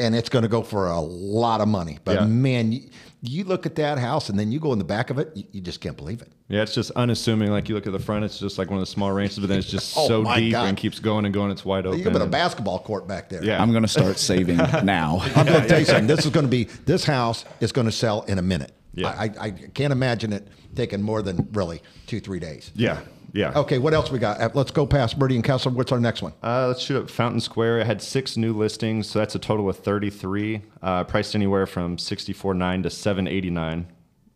And 0.00 0.14
it's 0.14 0.28
going 0.28 0.42
to 0.42 0.48
go 0.48 0.62
for 0.62 0.86
a 0.86 1.00
lot 1.00 1.60
of 1.60 1.68
money. 1.68 1.98
But 2.04 2.20
Yeah. 2.20 2.26
man, 2.26 2.70
you, 2.72 2.82
you 3.20 3.42
look 3.44 3.66
at 3.66 3.74
that 3.76 3.98
house 3.98 4.28
and 4.28 4.38
then 4.38 4.52
you 4.52 4.60
go 4.60 4.72
in 4.72 4.78
the 4.78 4.84
back 4.84 5.10
of 5.10 5.18
it, 5.18 5.32
you, 5.34 5.42
you 5.50 5.60
just 5.60 5.80
can't 5.80 5.96
believe 5.96 6.22
it. 6.22 6.30
Yeah, 6.48 6.62
it's 6.62 6.72
just 6.72 6.92
unassuming. 6.92 7.50
Like 7.50 7.68
you 7.68 7.74
look 7.74 7.86
at 7.86 7.92
the 7.92 7.98
front, 7.98 8.24
it's 8.24 8.38
just 8.38 8.58
like 8.58 8.70
one 8.70 8.78
of 8.78 8.82
the 8.82 8.90
small 8.90 9.10
ranches, 9.10 9.40
but 9.40 9.48
then 9.48 9.58
it's 9.58 9.68
just 9.68 9.94
Oh, 9.98 10.06
so 10.06 10.34
deep 10.36 10.52
God. 10.52 10.68
and 10.68 10.76
keeps 10.78 11.00
going 11.00 11.24
and 11.24 11.34
going. 11.34 11.50
It's 11.50 11.64
wide 11.64 11.84
open. 11.84 11.98
You 11.98 12.04
can 12.04 12.12
put 12.12 12.22
a 12.22 12.26
basketball 12.26 12.78
court 12.78 13.08
back 13.08 13.28
there. 13.28 13.42
Yeah. 13.44 13.60
I'm 13.60 13.72
gonna 13.72 13.88
start 13.88 14.18
saving 14.18 14.56
now. 14.84 15.18
I'm 15.34 15.46
going 15.46 15.62
to 15.62 15.68
tell 15.68 15.80
you 15.80 15.84
something. 15.84 16.06
This 16.06 16.24
is 16.24 16.30
going 16.30 16.46
to 16.46 16.50
be 16.50 16.64
this 16.86 17.04
house 17.04 17.44
is 17.60 17.72
going 17.72 17.86
to 17.86 17.92
sell 17.92 18.22
in 18.22 18.38
a 18.38 18.42
minute. 18.42 18.72
Yeah. 18.94 19.08
I, 19.08 19.24
I, 19.24 19.30
I 19.46 19.50
can't 19.50 19.92
imagine 19.92 20.32
it 20.32 20.46
taking 20.76 21.02
more 21.02 21.22
than 21.22 21.48
really 21.52 21.82
two 22.06 22.20
three 22.20 22.38
days. 22.38 22.70
Yeah. 22.76 23.00
Yeah. 23.32 23.52
Okay, 23.54 23.78
what 23.78 23.92
else 23.94 24.10
we 24.10 24.18
got? 24.18 24.40
Uh, 24.40 24.48
Let's 24.54 24.70
go 24.70 24.86
past 24.86 25.18
Meridian 25.18 25.42
Kessler. 25.42 25.72
What's 25.72 25.92
our 25.92 26.00
next 26.00 26.22
one? 26.22 26.32
Uh, 26.42 26.68
let's 26.68 26.80
shoot 26.82 27.02
up 27.02 27.10
Fountain 27.10 27.40
Square. 27.40 27.80
It 27.80 27.86
had 27.86 28.00
six 28.00 28.36
new 28.36 28.52
listings, 28.52 29.06
so 29.08 29.18
that's 29.18 29.34
a 29.34 29.38
total 29.38 29.68
of 29.68 29.76
33, 29.78 30.62
uh, 30.82 31.04
priced 31.04 31.34
anywhere 31.34 31.66
from 31.66 31.96
64.9 31.98 32.82
to 32.84 32.90
789. 32.90 33.86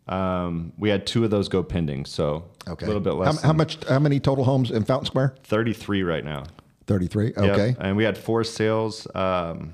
Um, 0.08 0.72
we 0.76 0.88
had 0.90 1.06
two 1.06 1.24
of 1.24 1.30
those 1.30 1.48
go 1.48 1.62
pending, 1.62 2.04
so 2.04 2.44
Okay, 2.68 2.84
a 2.84 2.88
little 2.88 3.00
bit 3.00 3.12
less. 3.14 3.40
How, 3.40 3.48
how 3.48 3.52
much? 3.52 3.78
How 3.88 3.98
many 3.98 4.20
total 4.20 4.44
homes 4.44 4.70
in 4.70 4.84
Fountain 4.84 5.06
Square? 5.06 5.36
33 5.44 6.02
right 6.02 6.24
now. 6.24 6.44
Thirty 6.86 7.06
three. 7.06 7.26
Yep. 7.36 7.38
Okay. 7.38 7.76
And 7.78 7.96
we 7.96 8.02
had 8.02 8.18
four 8.18 8.42
sales 8.42 9.06
um, 9.14 9.72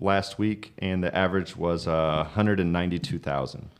last 0.00 0.38
week, 0.38 0.72
and 0.78 1.02
the 1.02 1.14
average 1.16 1.56
was 1.56 1.86
uh, 1.86 2.24
192,000. 2.26 3.70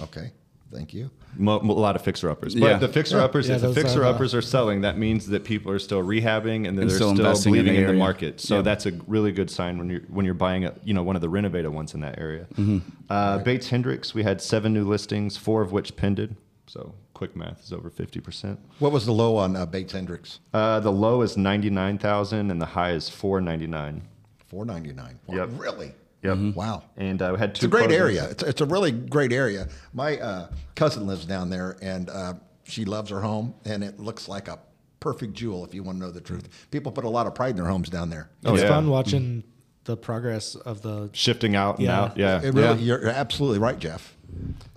Okay. 0.00 0.30
Thank 0.72 0.92
you. 0.92 1.10
Mo- 1.36 1.60
mo- 1.60 1.74
a 1.74 1.78
lot 1.80 1.96
of 1.96 2.02
fixer 2.02 2.28
uppers, 2.28 2.54
but 2.54 2.66
Yeah. 2.66 2.78
the 2.78 2.88
fixer 2.88 3.18
uppers, 3.20 3.48
Yeah, 3.48 3.54
if 3.56 3.62
the 3.62 3.70
are 3.70 3.74
fixer 3.74 4.04
uppers 4.04 4.34
are 4.34 4.42
selling, 4.42 4.82
that 4.82 4.98
means 4.98 5.26
that 5.28 5.44
people 5.44 5.72
are 5.72 5.78
still 5.78 6.02
rehabbing 6.02 6.68
and 6.68 6.76
that 6.76 6.82
And 6.82 6.90
they're 6.90 6.96
still 6.96 7.14
still, 7.14 7.24
investing 7.26 7.54
in 7.54 7.60
believing 7.64 7.80
the 7.84 7.88
in 7.90 7.94
the, 7.96 7.98
market. 7.98 8.40
So 8.40 8.56
Yeah. 8.56 8.62
that's 8.62 8.84
a 8.84 8.92
really 9.06 9.32
good 9.32 9.50
sign 9.50 9.78
when 9.78 9.88
you're 9.88 10.02
when 10.08 10.24
you're 10.26 10.34
buying 10.34 10.64
a 10.66 10.74
you 10.84 10.92
know 10.92 11.02
one 11.02 11.16
of 11.16 11.22
the 11.22 11.28
renovated 11.28 11.72
ones 11.72 11.94
in 11.94 12.00
that 12.00 12.18
area. 12.18 12.46
Mm-hmm. 12.54 12.78
Uh, 13.08 13.38
Bates 13.38 13.70
Hendricks, 13.70 14.14
we 14.14 14.22
had 14.24 14.42
seven 14.42 14.74
new 14.74 14.84
listings, 14.86 15.36
four 15.38 15.62
of 15.62 15.72
which 15.72 15.96
pended. 15.96 16.36
So 16.66 16.94
quick 17.14 17.34
math 17.34 17.64
is 17.64 17.72
over 17.72 17.88
50%. 17.90 18.58
What 18.78 18.92
was 18.92 19.06
the 19.06 19.12
low 19.12 19.36
on 19.36 19.56
uh, 19.56 19.64
Bates 19.64 19.94
Hendricks? 19.94 20.38
Uh, 20.52 20.80
the 20.80 20.92
low 20.92 21.22
is 21.22 21.36
99,000 21.36 22.50
and 22.50 22.60
the 22.60 22.66
high 22.66 22.92
is 22.92 23.08
499. 23.08 24.02
Four 24.46 24.64
ninety 24.64 24.92
nine. 24.92 25.18
Yep. 25.28 25.50
Really? 25.58 25.92
Yep. 26.22 26.54
Wow. 26.56 26.82
And 26.96 27.22
uh, 27.22 27.30
we 27.34 27.38
had 27.38 27.54
two. 27.54 27.58
It's 27.58 27.64
a 27.64 27.68
great 27.68 27.90
closings. 27.90 28.00
area. 28.00 28.28
It's, 28.30 28.42
it's 28.42 28.60
a 28.60 28.66
really 28.66 28.90
great 28.92 29.32
area. 29.32 29.68
My 29.92 30.18
uh, 30.18 30.48
cousin 30.74 31.06
lives 31.06 31.24
down 31.24 31.48
there, 31.50 31.76
and 31.80 32.10
uh, 32.10 32.34
she 32.64 32.84
loves 32.84 33.10
her 33.10 33.20
home, 33.20 33.54
and 33.64 33.84
it 33.84 34.00
looks 34.00 34.28
like 34.28 34.48
a 34.48 34.58
perfect 35.00 35.34
jewel. 35.34 35.64
If 35.64 35.74
you 35.74 35.82
want 35.84 35.98
to 35.98 36.04
know 36.06 36.10
the 36.10 36.20
truth, 36.20 36.48
people 36.70 36.90
put 36.90 37.04
a 37.04 37.08
lot 37.08 37.26
of 37.26 37.34
pride 37.34 37.50
in 37.50 37.56
their 37.56 37.66
homes 37.66 37.88
down 37.88 38.10
there. 38.10 38.30
Oh, 38.44 38.54
it's 38.54 38.62
yeah. 38.64 38.68
fun 38.68 38.88
watching 38.90 39.44
the 39.84 39.96
progress 39.96 40.54
of 40.56 40.82
the. 40.82 41.08
Shifting 41.12 41.54
out 41.54 41.76
and 41.78 41.86
Yeah. 41.86 42.00
out. 42.00 42.16
Yeah. 42.16 42.42
It 42.42 42.52
really, 42.52 42.82
You're 42.82 43.06
absolutely 43.08 43.60
right, 43.60 43.78
Jeff. 43.78 44.16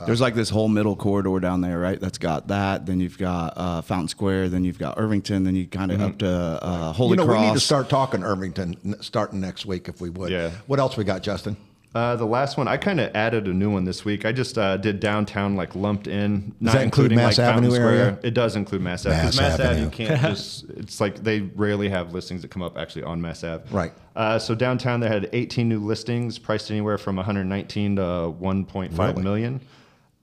There's 0.05 0.21
like 0.21 0.33
this 0.33 0.49
whole 0.49 0.67
middle 0.67 0.95
corridor 0.95 1.39
down 1.39 1.61
there, 1.61 1.77
right? 1.79 1.99
That's 1.99 2.17
got 2.17 2.47
that. 2.47 2.85
Then 2.85 2.99
you've 2.99 3.17
got 3.17 3.53
uh, 3.55 3.81
Fountain 3.81 4.07
Square. 4.07 4.49
Then 4.49 4.63
you've 4.63 4.79
got 4.79 4.97
Irvington. 4.97 5.43
Then 5.43 5.55
you 5.55 5.67
kind 5.67 5.91
of 5.91 6.01
up 6.01 6.17
to 6.19 6.27
uh, 6.27 6.91
Holy 6.93 6.93
Cross. 6.93 7.09
you 7.09 7.15
know, 7.15 7.25
Cross. 7.25 7.41
we 7.41 7.47
need 7.47 7.53
to 7.53 7.59
start 7.59 7.89
talking 7.89 8.23
Irvington 8.23 9.01
starting 9.01 9.39
next 9.39 9.65
week 9.65 9.87
if 9.87 10.01
we 10.01 10.09
would. 10.09 10.31
Yeah. 10.31 10.51
What 10.67 10.79
else 10.79 10.97
we 10.97 11.03
got, 11.03 11.21
Justin? 11.21 11.55
Uh, 11.93 12.15
the 12.15 12.25
last 12.25 12.57
one, 12.57 12.69
I 12.69 12.77
kind 12.77 13.01
of 13.01 13.13
added 13.13 13.47
a 13.49 13.53
new 13.53 13.69
one 13.69 13.83
this 13.83 14.05
week. 14.05 14.23
I 14.25 14.31
just 14.31 14.57
uh, 14.57 14.77
did 14.77 15.01
downtown, 15.01 15.57
like 15.57 15.75
lumped 15.75 16.07
in, 16.07 16.55
not 16.61 16.71
that 16.73 16.83
include 16.83 17.11
including 17.11 17.15
Mass 17.17 17.37
like 17.37 17.47
Fountain 17.47 17.65
Avenue 17.65 17.75
Square. 17.75 17.93
area? 17.93 18.19
It 18.23 18.33
does 18.33 18.55
include 18.55 18.81
Mass 18.81 19.05
Ave. 19.05 19.15
'cause 19.15 19.35
Mass 19.37 19.37
Mass 19.37 19.53
Ave, 19.59 19.63
Avenue. 19.69 19.83
you 19.85 19.89
can't 19.91 20.21
just. 20.21 20.65
It's 20.77 21.01
like 21.01 21.21
they 21.21 21.41
rarely 21.41 21.89
have 21.89 22.13
listings 22.13 22.43
that 22.43 22.47
come 22.49 22.61
up 22.63 22.77
actually 22.77 23.03
on 23.03 23.19
Mass 23.21 23.43
Ave. 23.43 23.63
Right. 23.71 23.91
Uh, 24.15 24.39
so 24.39 24.55
downtown, 24.55 25.01
they 25.01 25.09
had 25.09 25.29
18 25.33 25.67
new 25.67 25.79
listings, 25.79 26.39
priced 26.39 26.71
anywhere 26.71 26.97
from 26.97 27.17
119 27.17 27.97
to 27.97 28.01
1.5 28.01 28.97
Really? 28.97 29.21
million, 29.21 29.61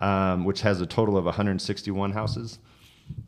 um, 0.01 0.45
which 0.47 0.63
has 0.63 0.81
a 0.81 0.87
total 0.87 1.19
of 1.19 1.27
161 1.27 2.13
houses. 2.13 2.59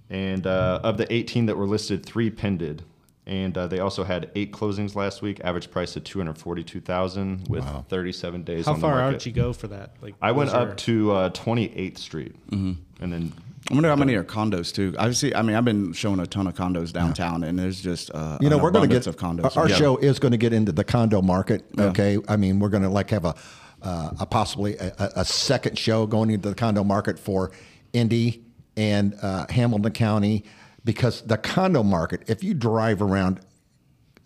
And 0.09 0.47
uh, 0.47 0.81
of 0.83 0.97
the 0.97 1.11
18 1.13 1.45
that 1.47 1.57
were 1.59 1.67
listed, 1.67 2.05
three 2.07 2.31
pended. 2.31 2.83
And 3.31 3.57
uh, 3.57 3.69
they 3.69 3.79
also 3.79 4.03
had 4.03 4.29
eight 4.35 4.51
closings 4.53 4.97
last 4.97 5.23
week. 5.23 5.41
Average 5.45 5.71
price 5.71 5.95
of 5.95 6.03
242,000 6.03 7.47
with 7.49 7.65
37 7.89 8.43
days. 8.43 8.67
How 8.67 8.73
on 8.73 8.79
the 8.79 8.83
far 8.83 8.95
market. 8.97 9.15
out 9.17 9.27
you 9.27 9.31
go 9.33 9.53
for 9.53 9.69
that? 9.69 9.95
Like 10.03 10.15
I 10.21 10.33
went 10.33 10.47
was 10.49 10.53
there- 10.53 10.63
up 10.73 10.77
to 10.79 11.13
uh, 11.13 11.31
28th 11.31 11.99
Street, 11.99 12.35
and 12.51 12.77
then 12.99 13.33
I 13.71 13.75
wonder 13.75 13.89
how 13.89 13.95
many 13.95 14.15
are 14.15 14.25
condos 14.25 14.75
too. 14.75 14.97
I 14.99 15.13
see. 15.13 15.33
I 15.33 15.43
mean, 15.43 15.55
I've 15.55 15.65
been 15.65 15.93
showing 15.93 16.19
a 16.19 16.27
ton 16.27 16.49
of 16.49 16.55
condos 16.55 16.93
downtown, 16.93 17.45
and 17.45 17.57
there's 17.57 17.81
just 17.81 18.11
uh, 18.13 18.39
You 18.41 18.51
know, 18.51 18.57
an 18.57 18.63
we're 18.63 18.73
going 18.73 18.89
to 18.89 18.93
get 18.95 19.07
of 19.07 19.17
condos. 19.17 19.57
Our 19.57 19.69
Yeah. 19.69 19.77
show 19.77 19.97
is 19.99 20.19
going 20.19 20.33
to 20.33 20.39
get 20.39 20.53
into 20.53 20.73
the 20.73 20.83
condo 20.85 21.23
market. 21.23 21.65
Okay, 21.79 22.19
I 22.29 22.37
mean, 22.37 22.59
we're 22.59 22.69
going 22.69 22.83
to 22.83 22.89
like 22.89 23.11
have 23.11 23.25
a, 23.25 23.35
uh, 23.83 24.11
a 24.19 24.27
possibly 24.27 24.77
a, 24.79 24.93
a- 24.99 25.13
a 25.21 25.25
second 25.25 25.79
show 25.79 26.05
going 26.07 26.31
into 26.31 26.49
the 26.49 26.55
condo 26.57 26.83
market 26.83 27.17
for 27.19 27.53
Indy 27.93 28.43
and 28.77 29.15
uh, 29.23 29.47
Hamilton 29.51 29.93
County 29.93 30.45
because 30.85 31.23
the 31.23 31.37
condo 31.39 31.83
market. 31.83 32.23
If 32.27 32.43
you 32.43 32.55
drive 32.55 33.03
around 33.03 33.41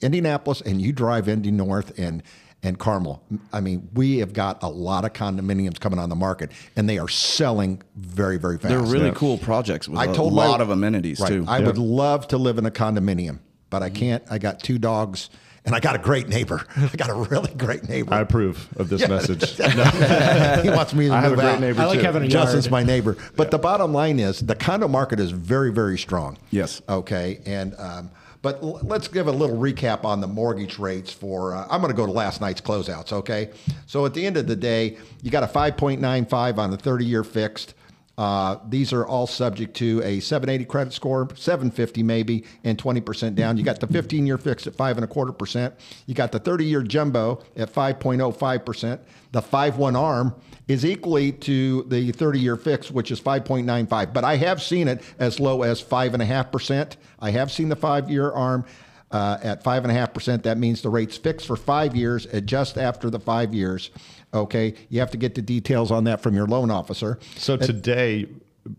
Indianapolis 0.00 0.60
and 0.60 0.80
you 0.80 0.92
drive 0.92 1.28
Indy 1.28 1.50
North 1.50 1.98
and 1.98 2.22
and 2.62 2.78
Carmel, 2.78 3.22
I 3.52 3.60
mean, 3.60 3.90
we 3.92 4.18
have 4.18 4.32
got 4.32 4.62
a 4.62 4.68
lot 4.68 5.04
of 5.04 5.12
condominiums 5.12 5.78
coming 5.78 5.98
on 5.98 6.08
the 6.08 6.16
market, 6.16 6.50
and 6.76 6.88
they 6.88 6.98
are 6.98 7.08
selling 7.08 7.82
very, 7.94 8.38
very 8.38 8.56
fast. 8.56 8.70
They're 8.70 8.80
really 8.80 9.10
cool 9.10 9.36
projects 9.36 9.86
with 9.86 9.98
I 9.98 10.06
a 10.06 10.14
told 10.14 10.32
my- 10.34 10.46
lot 10.46 10.62
of 10.62 10.70
amenities 10.70 11.20
Right. 11.20 11.28
too. 11.28 11.44
I 11.46 11.60
would 11.60 11.76
love 11.76 12.26
to 12.28 12.38
live 12.38 12.56
in 12.56 12.64
a 12.64 12.70
condominium, 12.70 13.40
but 13.68 13.82
I 13.82 13.90
mm-hmm. 13.90 13.96
can't. 13.96 14.22
I 14.30 14.38
got 14.38 14.60
two 14.60 14.78
dogs, 14.78 15.28
and 15.64 15.74
I 15.74 15.80
got 15.80 15.94
a 15.94 15.98
great 15.98 16.28
neighbor. 16.28 16.64
I 16.76 16.88
got 16.96 17.10
a 17.10 17.14
really 17.14 17.52
great 17.54 17.88
neighbor. 17.88 18.12
I 18.12 18.20
approve 18.20 18.68
of 18.76 18.88
this 18.88 19.06
message. 19.08 19.50
he 19.56 20.70
wants 20.70 20.94
me 20.94 21.08
to 21.08 21.14
I 21.14 21.20
have 21.20 21.30
move 21.30 21.38
a 21.38 21.42
great 21.42 21.54
out. 21.54 21.60
neighbor 21.60 21.80
I 21.82 21.86
like 21.86 21.98
too. 22.00 22.04
having 22.04 22.22
a 22.24 22.28
Justin's 22.28 22.66
yard. 22.66 22.72
my 22.72 22.82
neighbor. 22.82 23.16
But 23.36 23.50
the 23.50 23.58
bottom 23.58 23.92
line 23.92 24.20
is 24.20 24.40
the 24.40 24.54
condo 24.54 24.88
market 24.88 25.20
is 25.20 25.30
very, 25.30 25.72
very 25.72 25.98
strong. 25.98 26.36
Yes. 26.50 26.82
Okay. 26.88 27.40
And 27.46 27.74
um, 27.78 28.10
but 28.42 28.62
l- 28.62 28.80
let's 28.82 29.08
give 29.08 29.26
a 29.26 29.32
little 29.32 29.56
recap 29.56 30.04
on 30.04 30.20
the 30.20 30.26
mortgage 30.26 30.78
rates 30.78 31.10
for. 31.10 31.54
Uh, 31.54 31.66
I'm 31.70 31.80
going 31.80 31.90
to 31.92 31.96
go 31.96 32.04
to 32.04 32.12
last 32.12 32.42
night's 32.42 32.60
closeouts. 32.60 33.12
Okay. 33.12 33.50
So 33.86 34.04
at 34.04 34.12
the 34.12 34.26
end 34.26 34.36
of 34.36 34.46
the 34.46 34.56
day, 34.56 34.98
you 35.22 35.30
got 35.30 35.42
a 35.44 35.46
5.95 35.46 36.58
on 36.58 36.70
the 36.70 36.76
30-year 36.76 37.24
fixed. 37.24 37.74
Uh, 38.16 38.58
these 38.68 38.92
are 38.92 39.04
all 39.06 39.26
subject 39.26 39.74
to 39.76 40.00
a 40.04 40.20
780 40.20 40.64
credit 40.66 40.92
score, 40.92 41.28
750 41.34 42.02
maybe, 42.02 42.44
and 42.62 42.78
20% 42.78 43.34
down. 43.34 43.56
You 43.56 43.64
got 43.64 43.80
the 43.80 43.88
15 43.88 44.26
year 44.26 44.38
fixed 44.38 44.66
at 44.66 44.76
five 44.76 44.96
and 44.96 45.04
a 45.04 45.08
quarter 45.08 45.32
percent. 45.32 45.74
You 46.06 46.14
got 46.14 46.30
the 46.30 46.38
30 46.38 46.64
year 46.64 46.82
jumbo 46.82 47.42
at 47.56 47.72
5.05 47.72 48.64
percent. 48.64 49.00
The 49.32 49.42
5-1 49.42 49.98
arm 49.98 50.34
is 50.68 50.84
equally 50.84 51.32
to 51.32 51.82
the 51.84 52.12
30 52.12 52.38
year 52.38 52.56
fix, 52.56 52.90
which 52.90 53.10
is 53.10 53.20
5.95. 53.20 54.12
But 54.12 54.24
I 54.24 54.36
have 54.36 54.62
seen 54.62 54.86
it 54.86 55.02
as 55.18 55.40
low 55.40 55.62
as 55.62 55.82
5.5%. 55.82 56.96
I 57.18 57.30
have 57.30 57.50
seen 57.50 57.68
the 57.68 57.76
five 57.76 58.08
year 58.10 58.30
arm 58.30 58.64
uh, 59.10 59.38
at 59.42 59.62
5.5%. 59.62 60.42
That 60.42 60.58
means 60.58 60.82
the 60.82 60.88
rate's 60.88 61.16
fixed 61.16 61.46
for 61.46 61.56
five 61.56 61.94
years 61.94 62.26
at 62.26 62.46
just 62.46 62.78
after 62.78 63.10
the 63.10 63.20
five 63.20 63.54
years. 63.54 63.90
Okay. 64.34 64.74
You 64.88 65.00
have 65.00 65.10
to 65.12 65.16
get 65.16 65.34
the 65.34 65.42
details 65.42 65.90
on 65.90 66.04
that 66.04 66.20
from 66.20 66.34
your 66.34 66.46
loan 66.46 66.70
officer. 66.70 67.18
So 67.36 67.56
today, 67.56 68.26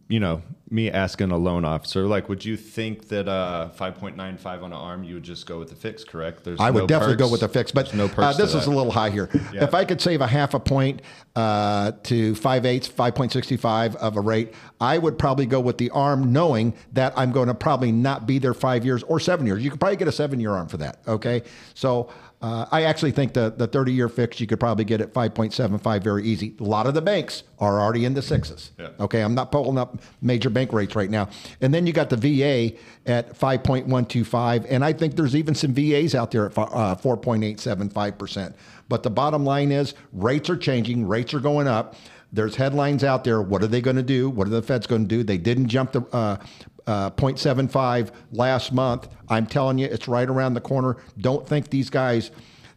you 0.08 0.20
know, 0.20 0.42
me 0.70 0.90
asking 0.90 1.32
a 1.32 1.38
loan 1.38 1.64
officer, 1.64 2.08
like, 2.08 2.28
would 2.28 2.44
you 2.44 2.58
think 2.58 3.08
that 3.10 3.28
uh, 3.28 3.70
5.95 3.78 4.46
on 4.46 4.64
an 4.66 4.74
arm, 4.74 5.04
you 5.04 5.16
would 5.16 5.24
just 5.24 5.46
go 5.46 5.60
with 5.60 5.70
the 5.70 5.76
fix, 5.76 6.04
correct? 6.04 6.44
There's 6.44 6.60
I 6.60 6.72
would 6.72 6.82
no 6.82 6.88
definitely 6.88 7.18
go 7.18 7.30
with 7.30 7.42
the 7.42 7.50
fix, 7.50 7.72
but 7.72 7.92
There's 7.92 8.18
no 8.18 8.24
uh, 8.24 8.34
this 8.34 8.56
is 8.56 8.66
a 8.66 8.72
little 8.72 8.92
high 8.92 9.12
here. 9.12 9.30
Yeah. 9.54 9.64
If 9.64 9.74
I 9.74 9.86
could 9.86 10.02
save 10.02 10.22
a 10.22 10.28
half 10.28 10.54
a 10.54 10.60
point 10.60 11.02
uh, 11.36 11.92
to 12.04 12.36
5 12.36 12.66
eighths, 12.66 12.90
5.65 12.90 13.96
of 13.96 14.18
a 14.18 14.22
rate, 14.22 14.54
I 14.82 14.98
would 14.98 15.20
probably 15.20 15.46
go 15.46 15.60
with 15.60 15.78
the 15.78 15.92
arm 15.92 16.34
knowing 16.34 16.74
that 16.94 17.14
I'm 17.16 17.32
going 17.32 17.48
to 17.48 17.54
probably 17.54 17.92
not 17.92 18.26
be 18.26 18.40
there 18.40 18.54
five 18.54 18.84
years 18.84 19.04
or 19.04 19.20
seven 19.20 19.46
years. 19.46 19.64
You 19.64 19.70
could 19.70 19.80
probably 19.80 19.98
get 19.98 20.08
a 20.08 20.12
seven 20.12 20.40
year 20.40 20.52
arm 20.52 20.68
for 20.68 20.78
that. 20.78 20.98
Okay. 21.08 21.44
So 21.76 22.10
uh, 22.46 22.68
I 22.72 22.84
actually 22.84 23.10
think 23.10 23.34
the, 23.34 23.52
the 23.58 23.66
30 23.66 23.92
year 23.92 24.08
fix 24.08 24.40
you 24.40 24.46
could 24.46 24.60
probably 24.60 24.86
get 24.86 25.02
at 25.02 25.12
5.75 25.12 26.04
very 26.04 26.24
easy. 26.24 26.54
A 26.60 26.64
lot 26.64 26.86
of 26.86 26.94
the 26.94 27.02
banks 27.02 27.42
are 27.58 27.82
already 27.82 28.06
in 28.06 28.14
the 28.14 28.22
sixes. 28.22 28.70
Yeah. 28.78 28.90
Okay. 29.00 29.22
I'm 29.22 29.34
not 29.34 29.52
pulling 29.52 29.80
up 29.80 30.00
major 30.22 30.52
bank 30.52 30.72
rates 30.72 30.96
right 30.96 31.10
now. 31.10 31.28
And 31.62 31.74
then 31.74 31.88
you 31.88 31.94
got 31.94 32.12
the 32.12 32.18
VA 32.18 32.78
at 33.08 33.36
5.125. 33.36 34.68
And 34.70 34.86
I 34.86 34.94
think 34.94 35.16
there's 35.16 35.36
even 35.36 35.56
some 35.56 35.74
VAs 35.74 36.14
out 36.14 36.30
there 36.30 36.46
at 36.46 36.56
uh, 36.56 36.96
4.875%. 36.96 38.54
But 38.90 39.02
the 39.02 39.10
bottom 39.10 39.44
line 39.44 39.72
is 39.72 39.96
rates 40.14 40.48
are 40.52 40.58
changing, 40.58 41.08
rates 41.08 41.34
are 41.34 41.40
going 41.40 41.68
up. 41.68 41.96
There's 42.36 42.56
headlines 42.56 43.04
out 43.04 43.24
there. 43.24 43.42
What 43.42 43.64
are 43.64 43.68
they 43.68 43.82
going 43.82 43.96
to 43.96 44.04
do? 44.04 44.30
What 44.30 44.48
are 44.48 44.52
the 44.52 44.62
Feds 44.62 44.88
going 44.88 45.04
to 45.04 45.08
do? 45.08 45.24
They 45.24 45.38
didn't 45.38 45.68
jump 45.68 45.94
the 45.94 46.02
uh, 46.12 46.38
uh, 46.86 47.10
0.75 47.12 48.12
last 48.32 48.72
month. 48.72 49.08
I'm 49.30 49.48
telling 49.48 49.78
you, 49.78 49.88
it's 49.88 50.08
right 50.08 50.28
around 50.28 50.54
the 50.54 50.62
corner. 50.62 50.98
Don't 51.18 51.48
think 51.48 51.70
these 51.70 51.90
guys 51.90 52.32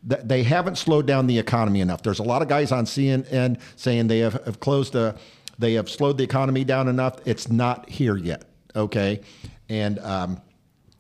they 0.05 0.45
haven't 0.45 0.79
slowed 0.79 1.07
down 1.07 1.27
the 1.27 1.39
economy 1.39 1.81
enough. 1.81 2.03
There's 2.03 2.21
a 2.21 2.25
lot 2.25 2.41
of 2.41 2.49
guys 2.49 2.71
on 2.71 2.85
CNN 2.85 3.61
saying 3.77 4.07
they 4.07 4.21
have, 4.21 4.35
have 4.45 4.61
closed 4.61 4.93
the, 4.93 5.19
they 5.59 5.75
have 5.75 5.91
slowed 5.91 6.19
the 6.19 6.25
economy 6.25 6.65
down 6.65 6.89
enough. 6.89 7.17
It's 7.27 7.51
not 7.51 7.91
here 7.91 8.17
yet. 8.17 8.45
Okay, 8.77 9.21
and 9.69 9.99
um, 9.99 10.41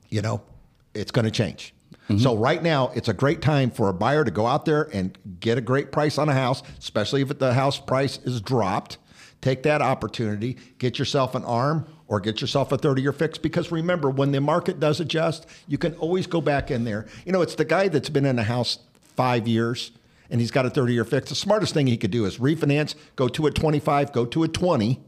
you 0.08 0.20
know, 0.20 0.42
it's 0.94 1.12
going 1.12 1.26
to 1.26 1.30
change. 1.30 1.74
Mm-hmm. 2.08 2.18
So 2.22 2.36
right 2.36 2.62
now, 2.62 2.90
it's 2.94 3.08
a 3.08 3.12
great 3.12 3.42
time 3.42 3.70
for 3.70 3.88
a 3.88 3.92
buyer 3.92 4.24
to 4.24 4.30
go 4.30 4.46
out 4.46 4.64
there 4.64 4.88
and 4.94 5.16
get 5.40 5.58
a 5.58 5.60
great 5.60 5.92
price 5.92 6.16
on 6.16 6.28
a 6.28 6.34
house, 6.34 6.62
especially 6.78 7.22
if 7.22 7.38
the 7.38 7.54
house 7.54 7.78
price 7.78 8.18
is 8.24 8.40
dropped. 8.40 8.98
Take 9.40 9.62
that 9.64 9.82
opportunity, 9.82 10.56
get 10.78 10.98
yourself 10.98 11.34
an 11.34 11.44
arm 11.44 11.86
or 12.08 12.18
get 12.18 12.40
yourself 12.40 12.72
a 12.72 12.78
30 12.78 13.02
year 13.02 13.12
fix. 13.12 13.38
Because 13.38 13.70
remember, 13.70 14.10
when 14.10 14.32
the 14.32 14.40
market 14.40 14.80
does 14.80 15.00
adjust, 15.00 15.46
you 15.68 15.78
can 15.78 15.94
always 15.94 16.26
go 16.26 16.40
back 16.40 16.70
in 16.70 16.84
there. 16.84 17.06
You 17.24 17.32
know, 17.32 17.42
it's 17.42 17.54
the 17.54 17.64
guy 17.64 17.88
that's 17.88 18.08
been 18.08 18.24
in 18.24 18.38
a 18.38 18.42
house 18.42 18.78
five 19.14 19.46
years 19.46 19.92
and 20.30 20.40
he's 20.40 20.50
got 20.50 20.66
a 20.66 20.70
30 20.70 20.92
year 20.92 21.04
fix. 21.04 21.28
The 21.28 21.34
smartest 21.34 21.74
thing 21.74 21.86
he 21.86 21.96
could 21.96 22.10
do 22.10 22.24
is 22.24 22.38
refinance, 22.38 22.94
go 23.16 23.28
to 23.28 23.46
a 23.46 23.50
25, 23.50 24.12
go 24.12 24.24
to 24.26 24.42
a 24.42 24.48
20 24.48 25.00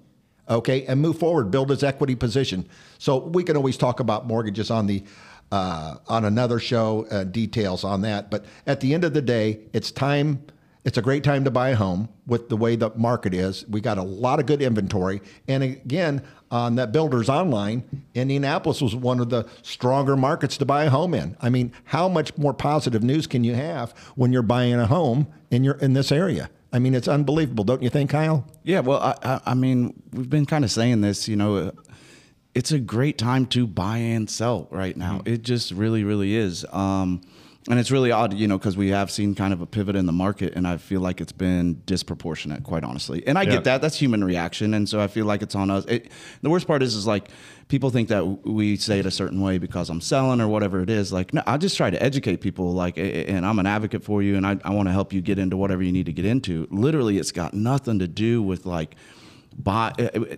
okay, 0.51 0.85
and 0.87 1.01
move 1.01 1.19
forward, 1.19 1.51
build 1.51 1.71
his 1.71 1.83
equity 1.83 2.15
position. 2.15 2.69
So 2.99 3.19
we 3.19 3.45
can 3.45 3.57
always 3.57 3.77
talk 3.77 4.01
about 4.01 4.27
mortgages 4.27 4.71
on 4.71 4.87
the 4.87 5.05
uh, 5.51 5.97
on 6.09 6.25
another 6.25 6.59
show, 6.59 7.07
uh, 7.11 7.25
details 7.25 7.85
on 7.85 8.03
that. 8.03 8.31
But 8.31 8.45
at 8.67 8.81
the 8.81 8.95
end 8.95 9.05
of 9.05 9.15
the 9.15 9.23
day, 9.23 9.61
it's 9.73 9.91
time. 9.91 10.45
It's 10.85 10.97
a 10.97 11.03
great 11.03 11.25
time 11.25 11.45
to 11.45 11.51
buy 11.51 11.71
a 11.71 11.77
home 11.77 12.09
with 12.27 12.49
the 12.49 12.57
way 12.57 12.75
the 12.75 12.91
market 12.97 13.35
is. 13.35 13.67
We 13.69 13.81
got 13.81 13.99
a 13.99 14.03
lot 14.03 14.41
of 14.41 14.47
good 14.47 14.63
inventory, 14.63 15.21
and 15.47 15.63
again, 15.63 16.23
on 16.51 16.77
that 16.77 16.91
Builders 16.91 17.29
Online, 17.29 17.85
Indianapolis 18.15 18.81
was 18.81 18.97
one 18.97 19.21
of 19.21 19.29
the 19.29 19.47
stronger 19.63 20.17
markets 20.17 20.57
to 20.59 20.65
buy 20.65 20.85
a 20.85 20.91
home 20.91 21.15
in. 21.15 21.37
I 21.41 21.49
mean, 21.49 21.73
how 21.85 22.09
much 22.09 22.37
more 22.37 22.53
positive 22.53 23.03
news 23.03 23.27
can 23.27 23.45
you 23.45 23.55
have 23.55 23.93
when 24.17 24.33
you're 24.33 24.43
buying 24.43 24.75
a 24.75 24.87
home 24.87 25.29
in 25.51 25.65
your 25.65 25.75
in 25.75 25.93
this 25.93 26.11
area? 26.11 26.51
I 26.73 26.79
mean, 26.79 26.95
it's 26.95 27.09
unbelievable, 27.09 27.65
don't 27.65 27.83
you 27.83 27.91
think, 27.91 28.11
Kyle? 28.11 28.47
Yeah, 28.63 28.81
well, 28.81 29.01
I, 29.01 29.15
I, 29.23 29.41
I 29.47 29.55
mean, 29.55 30.01
we've 30.13 30.31
been 30.31 30.47
kind 30.47 30.65
of 30.65 30.71
saying 30.71 31.01
this. 31.01 31.29
You 31.29 31.37
know, 31.37 31.73
it's 32.55 32.73
a 32.73 32.79
great 32.79 33.17
time 33.19 33.47
to 33.47 33.67
buy 33.67 33.99
and 33.99 34.29
sell 34.29 34.67
right 34.71 34.97
now. 34.97 35.23
It 35.25 35.43
just 35.43 35.71
really, 35.73 36.03
really 36.05 36.35
is. 36.35 36.65
Um, 36.73 37.21
and 37.69 37.79
it's 37.79 37.91
really 37.91 38.11
odd, 38.11 38.33
you 38.35 38.49
know, 38.49 38.57
because 38.59 38.77
we 38.77 38.89
have 38.89 39.11
seen 39.11 39.35
kind 39.35 39.53
of 39.53 39.61
a 39.61 39.67
pivot 39.67 39.95
in 39.95 40.07
the 40.07 40.13
market, 40.13 40.55
and 40.57 40.67
I 40.67 40.79
feel 40.79 41.01
like 41.03 41.21
it's 41.21 41.31
been 41.31 41.83
disproportionate, 41.85 42.65
quite 42.65 42.83
honestly. 42.85 43.23
And 43.27 43.39
I 43.39 43.43
Yeah. 43.43 43.51
get 43.51 43.65
that; 43.65 43.83
that's 43.83 43.97
human 44.01 44.25
reaction, 44.25 44.73
and 44.73 44.89
so 44.89 44.99
I 44.99 45.07
feel 45.09 45.27
like 45.27 45.43
it's 45.43 45.55
on 45.55 45.71
us. 45.71 45.85
It, 45.85 46.11
the 46.41 46.49
worst 46.49 46.67
part 46.67 46.83
is, 46.83 46.95
is 46.95 47.07
like 47.07 47.29
people 47.69 47.91
think 47.91 48.09
that 48.09 48.47
we 48.47 48.77
say 48.77 48.99
it 48.99 49.07
a 49.07 49.11
certain 49.11 49.43
way 49.43 49.59
because 49.59 49.91
I'm 49.91 50.01
selling 50.01 50.41
or 50.41 50.49
whatever 50.49 50.81
it 50.81 50.89
is. 50.89 51.13
Like, 51.13 51.35
no, 51.35 51.43
I 51.47 51.59
just 51.59 51.77
try 51.77 51.91
to 51.91 52.03
educate 52.03 52.39
people, 52.41 52.73
like, 52.73 52.97
and 52.97 53.45
I'm 53.45 53.59
an 53.59 53.67
advocate 53.67 54.03
for 54.03 54.23
you, 54.23 54.37
and 54.37 54.47
I, 54.47 54.57
I 54.65 54.71
want 54.71 54.89
to 54.89 54.93
help 54.93 55.13
you 55.13 55.21
get 55.21 55.39
into 55.39 55.57
whatever 55.59 55.83
you 55.83 55.93
need 55.93 56.07
to 56.07 56.13
get 56.15 56.25
into. 56.25 56.67
Literally, 56.71 57.19
it's 57.19 57.31
got 57.31 57.53
nothing 57.53 57.99
to 57.99 58.09
do 58.09 58.43
with 58.43 58.65
like 58.65 58.97
buy. 59.57 59.93
uh, 59.99 60.03
uh, 60.19 60.37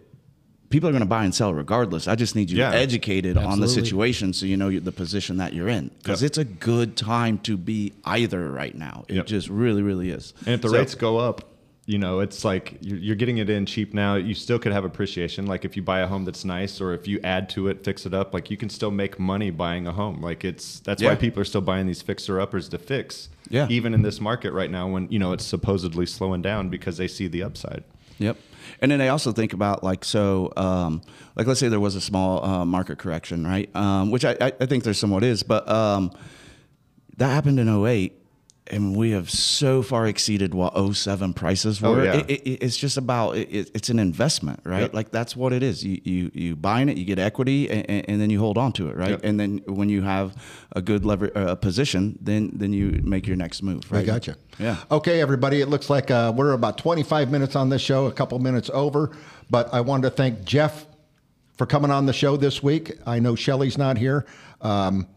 People 0.73 0.89
are 0.89 0.93
going 0.93 1.01
to 1.03 1.07
buy 1.07 1.25
and 1.25 1.35
sell 1.35 1.53
regardless. 1.53 2.09
I 2.09 2.15
just 2.17 2.35
need 2.35 2.51
you 2.51 2.59
Yeah. 2.59 2.73
educated 2.73 3.37
on 3.37 3.61
the 3.61 3.69
situation 3.69 4.33
so 4.33 4.47
you 4.47 4.57
know 4.57 4.71
the 4.79 4.91
position 4.91 5.37
that 5.37 5.53
you're 5.53 5.69
in 5.69 5.91
because 5.99 6.23
Yep. 6.23 6.27
it's 6.29 6.39
a 6.39 6.45
good 6.45 6.97
time 6.97 7.39
to 7.45 7.57
be 7.59 7.93
either 8.07 8.51
right 8.51 8.75
now. 8.75 9.05
It 9.09 9.17
Yep. 9.17 9.27
just 9.27 9.49
really, 9.49 9.83
really 9.83 10.09
is. 10.11 10.33
And 10.47 10.55
if 10.55 10.63
the 10.63 10.71
So- 10.71 10.79
rates 10.79 10.95
go 10.95 11.19
up, 11.19 11.45
you 11.85 11.99
know, 11.99 12.21
it's 12.21 12.45
like 12.45 12.79
you're, 12.81 12.97
you're 12.99 13.17
getting 13.17 13.37
it 13.39 13.51
in 13.51 13.67
cheap 13.67 13.93
now. 13.93 14.15
You 14.15 14.35
still 14.35 14.59
could 14.59 14.73
have 14.73 14.85
appreciation. 14.85 15.47
Like 15.47 15.65
if 15.67 15.77
you 15.77 15.83
buy 15.83 16.01
a 16.01 16.07
home 16.07 16.25
that's 16.25 16.45
nice, 16.45 16.81
or 16.81 16.95
if 16.95 17.07
you 17.07 17.21
add 17.23 17.51
to 17.51 17.69
it, 17.69 17.85
fix 17.85 18.07
it 18.07 18.15
up, 18.15 18.33
like 18.33 18.51
you 18.51 18.57
can 18.57 18.71
still 18.71 18.91
make 18.93 19.19
money 19.21 19.51
buying 19.51 19.87
a 19.87 19.93
home. 19.93 20.23
Like 20.23 20.43
it's 20.45 20.81
that's 20.81 21.03
why 21.03 21.17
people 21.17 21.43
are 21.43 21.45
still 21.45 21.61
buying 21.61 21.87
these 21.87 22.01
fixer 22.01 22.41
uppers 22.41 22.69
to 22.71 22.79
fix. 22.79 23.29
Yeah. 23.51 23.67
Even 23.69 23.93
in 23.93 24.01
this 24.03 24.21
market 24.23 24.53
right 24.53 24.71
now, 24.71 24.89
when 24.89 25.07
you 25.11 25.19
know 25.19 25.33
it's 25.33 25.45
supposedly 25.45 26.07
slowing 26.07 26.41
down 26.41 26.71
because 26.71 26.97
they 26.97 27.09
see 27.09 27.27
the 27.27 27.43
upside. 27.43 27.83
Yep. 28.19 28.37
And 28.81 28.91
then 28.91 29.01
I 29.01 29.09
also 29.09 29.33
think 29.33 29.53
about 29.53 29.83
like 29.83 30.05
so, 30.05 30.53
um, 30.57 31.03
like 31.37 31.47
let's 31.47 31.61
say 31.61 31.69
there 31.69 31.81
was 31.81 31.95
a 31.95 32.01
small 32.01 32.45
uh, 32.45 32.65
market 32.65 32.99
correction, 32.99 33.47
right? 33.47 33.75
Um, 33.77 34.11
which 34.11 34.25
I, 34.25 34.37
I 34.41 34.67
think 34.67 34.85
there 34.85 34.95
somewhat 34.95 35.25
is, 35.25 35.43
but 35.43 35.69
um, 35.69 36.13
that 37.17 37.29
happened 37.29 37.61
in 37.61 37.69
08 37.69 38.22
and 38.69 38.97
we 38.97 39.11
have 39.11 39.29
so 39.29 39.83
far 39.83 40.07
exceeded 40.07 40.55
what 40.55 40.73
07 40.95 41.35
prices 41.35 41.83
were. 41.83 41.89
Oh, 41.89 41.95
were. 41.97 42.05
yeah. 42.05 42.15
It- 42.29 42.31
it- 42.31 42.63
it's 42.63 42.77
just 42.77 42.97
about 42.97 43.37
it, 43.37 43.49
it- 43.51 43.71
it's 43.75 43.91
an 43.91 43.99
investment, 43.99 44.61
right? 44.65 44.83
Yep. 44.83 44.95
Like 44.95 45.11
that's 45.11 45.35
what 45.37 45.53
it 45.53 45.63
is. 45.65 45.85
You 45.85 46.01
you 46.05 46.31
you 46.33 46.57
buying 46.57 46.89
it, 46.89 46.97
you 46.97 47.05
get 47.05 47.19
equity, 47.19 47.69
and, 47.69 48.09
and 48.09 48.21
then 48.21 48.31
you 48.31 48.39
hold 48.39 48.57
on 48.59 48.73
to 48.75 48.89
it, 48.89 48.97
right? 48.97 49.11
Yep. 49.11 49.21
And 49.25 49.41
then 49.41 49.63
when 49.67 49.89
you 49.89 50.03
have 50.03 50.37
a 50.77 50.81
good 50.81 51.05
lever 51.05 51.31
uh, 51.37 51.55
position, 51.57 52.17
then 52.23 52.51
then 52.55 52.73
you 52.73 53.01
make 53.03 53.27
your 53.27 53.37
next 53.37 53.63
move, 53.63 53.91
right? 53.91 54.03
I 54.03 54.05
got 54.07 54.27
you. 54.29 54.35
Yeah. 54.59 54.77
Okay, 54.91 55.21
everybody. 55.21 55.61
It 55.61 55.69
looks 55.69 55.91
like 55.91 56.11
uh, 56.13 56.33
we're 56.35 56.53
about 56.53 56.79
25 56.79 57.31
minutes 57.33 57.57
on 57.57 57.69
this 57.69 57.83
show, 57.83 58.07
a 58.07 58.13
couple 58.13 58.39
minutes 58.39 58.71
over. 58.73 59.11
But 59.51 59.75
I 59.75 59.81
wanted 59.81 60.03
to 60.11 60.11
thank 60.11 60.45
Jeff 60.45 60.87
for 61.59 61.67
coming 61.67 61.91
on 61.91 62.07
the 62.07 62.13
show 62.13 62.37
this 62.37 62.63
week. 62.63 62.93
I 63.07 63.19
know 63.19 63.35
Shelly's 63.35 63.77
not 63.77 63.99
here. 63.99 64.25
Um, 64.61 65.09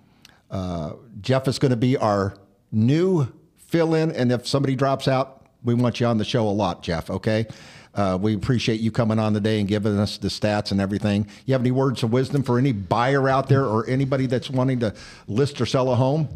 uh, 0.49 0.93
Jeff 1.21 1.47
is 1.47 1.59
going 1.59 1.69
to 1.71 1.77
be 1.77 1.95
our 1.97 2.35
new 2.71 3.27
fill 3.67 3.93
in. 3.95 4.11
And 4.11 4.31
if 4.31 4.47
somebody 4.47 4.75
drops 4.75 5.07
out, 5.07 5.45
we 5.63 5.73
want 5.73 5.99
you 5.99 6.05
on 6.05 6.17
the 6.17 6.25
show 6.25 6.47
a 6.47 6.49
lot, 6.51 6.83
Jeff. 6.83 7.09
Okay. 7.09 7.45
Uh, 7.93 8.17
we 8.21 8.35
appreciate 8.35 8.81
you 8.81 8.91
coming 8.91 9.17
on 9.19 9.33
today 9.33 9.59
and 9.59 9.69
giving 9.69 9.97
us 9.97 10.17
the 10.17 10.27
stats 10.27 10.71
and 10.71 10.81
everything. 10.81 11.25
You 11.45 11.53
have 11.53 11.61
any 11.61 11.71
words 11.71 12.03
of 12.03 12.11
wisdom 12.11 12.43
for 12.43 12.57
any 12.57 12.73
buyer 12.73 13.29
out 13.29 13.47
there 13.47 13.65
or 13.65 13.87
anybody 13.87 14.25
that's 14.27 14.49
wanting 14.49 14.81
to 14.81 14.93
list 15.27 15.61
or 15.61 15.65
sell 15.65 15.89
a 15.91 15.95
home? 15.95 16.27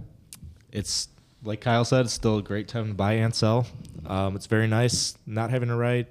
It's 0.71 1.09
like 1.43 1.59
Kyle 1.61 1.83
said, 1.83 2.05
it's 2.05 2.13
still 2.13 2.37
a 2.37 2.41
great 2.41 2.69
time 2.69 2.87
to 2.87 2.93
buy 2.93 3.13
and 3.13 3.35
sell. 3.35 3.67
Um, 4.05 4.35
it's 4.37 4.45
very 4.45 4.67
nice 4.67 5.17
not 5.25 5.49
having 5.49 5.67
to 5.69 5.75
write 5.75 6.07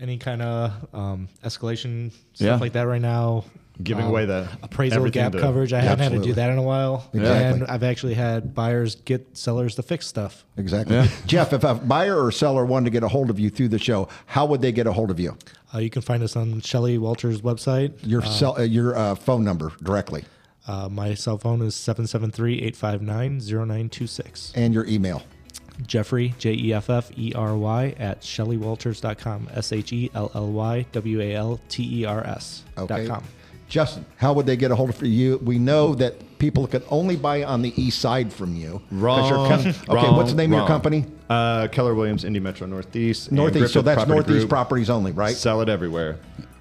any 0.00 0.18
kind 0.18 0.42
of 0.42 0.72
um, 0.92 1.28
escalation 1.44 2.10
stuff 2.32 2.46
Yeah. 2.46 2.56
like 2.56 2.72
that 2.72 2.82
right 2.82 3.00
now. 3.02 3.44
Giving 3.80 4.06
Um, 4.06 4.10
away 4.10 4.24
the 4.26 4.48
appraisal 4.62 5.08
gap 5.08 5.30
to- 5.32 5.38
coverage. 5.40 5.72
I 5.72 5.80
haven't 5.80 6.12
had 6.12 6.20
to 6.20 6.26
do 6.26 6.32
that 6.34 6.50
in 6.50 6.58
a 6.58 6.62
while, 6.62 7.08
Exactly. 7.14 7.62
and 7.62 7.70
I've 7.70 7.84
actually 7.84 8.14
had 8.14 8.52
buyers 8.52 8.96
get 9.04 9.36
sellers 9.38 9.76
to 9.76 9.82
fix 9.82 10.04
stuff. 10.08 10.44
Exactly. 10.56 10.96
Yeah. 10.96 11.06
Jeff, 11.26 11.52
if 11.52 11.62
a 11.62 11.74
buyer 11.74 12.20
or 12.20 12.32
seller 12.32 12.64
wanted 12.66 12.86
to 12.86 12.90
get 12.90 13.04
a 13.04 13.08
hold 13.08 13.30
of 13.30 13.38
you 13.38 13.50
through 13.50 13.68
the 13.68 13.78
show, 13.78 14.08
how 14.26 14.46
would 14.46 14.62
they 14.62 14.72
get 14.72 14.88
a 14.88 14.92
hold 14.92 15.12
of 15.12 15.20
you? 15.20 15.36
Uh, 15.72 15.78
you 15.78 15.90
can 15.90 16.02
find 16.02 16.24
us 16.24 16.34
on 16.34 16.60
Shelly 16.60 16.98
Walters' 16.98 17.40
website. 17.42 17.92
Your 18.02 18.22
cell, 18.22 18.56
uh, 18.58 18.62
your 18.62 18.96
uh, 18.96 19.14
phone 19.14 19.44
number 19.44 19.70
directly 19.82 20.24
Uh, 20.66 20.88
my 20.90 21.14
cell 21.14 21.38
phone 21.38 21.62
is 21.62 21.74
773-859-0926. 21.76 24.52
and 24.54 24.74
your 24.74 24.84
email. 24.86 25.22
Jeffrey, 25.86 26.34
J 26.38 26.54
E 26.54 26.72
F 26.74 26.90
F 26.90 27.10
E 27.16 27.32
R 27.36 27.56
Y, 27.56 27.94
at 28.00 28.22
ShellyWalters.com. 28.22 29.48
S 29.54 29.70
H 29.72 29.92
E 29.92 30.10
L 30.14 30.32
L 30.34 30.50
Y 30.50 30.84
W 30.90 31.20
A 31.20 31.34
L 31.34 31.60
T 31.68 32.00
E 32.00 32.04
R 32.04 32.24
S 32.26 32.64
Okay. 32.76 33.06
Dot 33.68 33.68
com. 33.68 33.70
Justin, 33.70 34.04
how 34.16 34.32
would 34.32 34.46
they 34.46 34.56
get 34.56 34.70
a 34.70 34.76
hold 34.76 34.90
of 34.90 35.02
you? 35.02 35.38
We 35.44 35.58
know 35.58 35.94
that 35.96 36.38
people 36.38 36.66
can 36.66 36.82
only 36.90 37.16
buy 37.16 37.44
on 37.44 37.62
the 37.62 37.72
east 37.80 38.00
side 38.00 38.32
from 38.32 38.56
you. 38.56 38.80
'Cause 38.90 39.28
you're 39.30 39.38
Wrong. 39.38 39.48
com- 39.48 39.60
okay, 39.68 39.74
Wrong, 39.88 40.16
what's 40.16 40.30
the 40.30 40.36
name 40.36 40.52
of 40.52 40.58
your 40.58 40.66
company? 40.66 41.04
Uh, 41.28 41.68
Keller 41.68 41.94
Williams, 41.94 42.24
Indy 42.24 42.40
Metro 42.40 42.66
Northeast. 42.66 43.30
Northeast. 43.32 43.72
So 43.72 43.82
that's 43.82 43.96
Property 43.96 44.14
Northeast 44.14 44.38
Group. 44.40 44.48
properties 44.50 44.90
only, 44.90 45.12
right? 45.12 45.34
Sell 45.36 45.60
it 45.60 45.68
everywhere. 45.68 46.16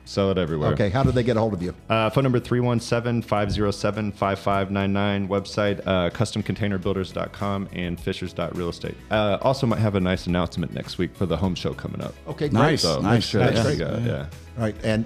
Sell 0.06 0.32
it 0.32 0.38
everywhere. 0.38 0.72
Okay. 0.72 0.90
How 0.90 1.04
do 1.04 1.12
they 1.12 1.24
get 1.24 1.36
a 1.36 1.40
hold 1.42 1.54
of 1.54 1.62
you? 1.62 1.74
Uh, 1.90 2.10
phone 2.10 2.24
number 2.24 2.40
317-507-5599. 2.40 5.28
Website 5.28 5.82
uh, 5.86 6.10
customcontainerbuilders.com 6.12 7.68
and 7.74 8.00
fishers.realestate. 8.00 8.96
Uh, 9.12 9.38
also 9.42 9.68
might 9.68 9.80
have 9.80 9.96
a 9.96 10.00
nice 10.00 10.28
announcement 10.28 10.74
next 10.74 10.98
week 10.98 11.14
for 11.16 11.26
the 11.26 11.36
home 11.38 11.56
show 11.56 11.74
coming 11.74 12.02
up. 12.02 12.14
Okay, 12.28 12.48
great. 12.50 12.54
Nice. 12.54 12.82
So 12.84 13.02
Nice. 13.02 13.14
make 13.16 13.24
sure 13.24 13.42
That's 13.42 13.56
that 13.58 13.64
great. 13.64 13.80
you 13.80 13.86
got 13.86 14.02
yeah. 14.02 14.26
All 14.58 14.64
right. 14.64 14.76
And 14.84 15.06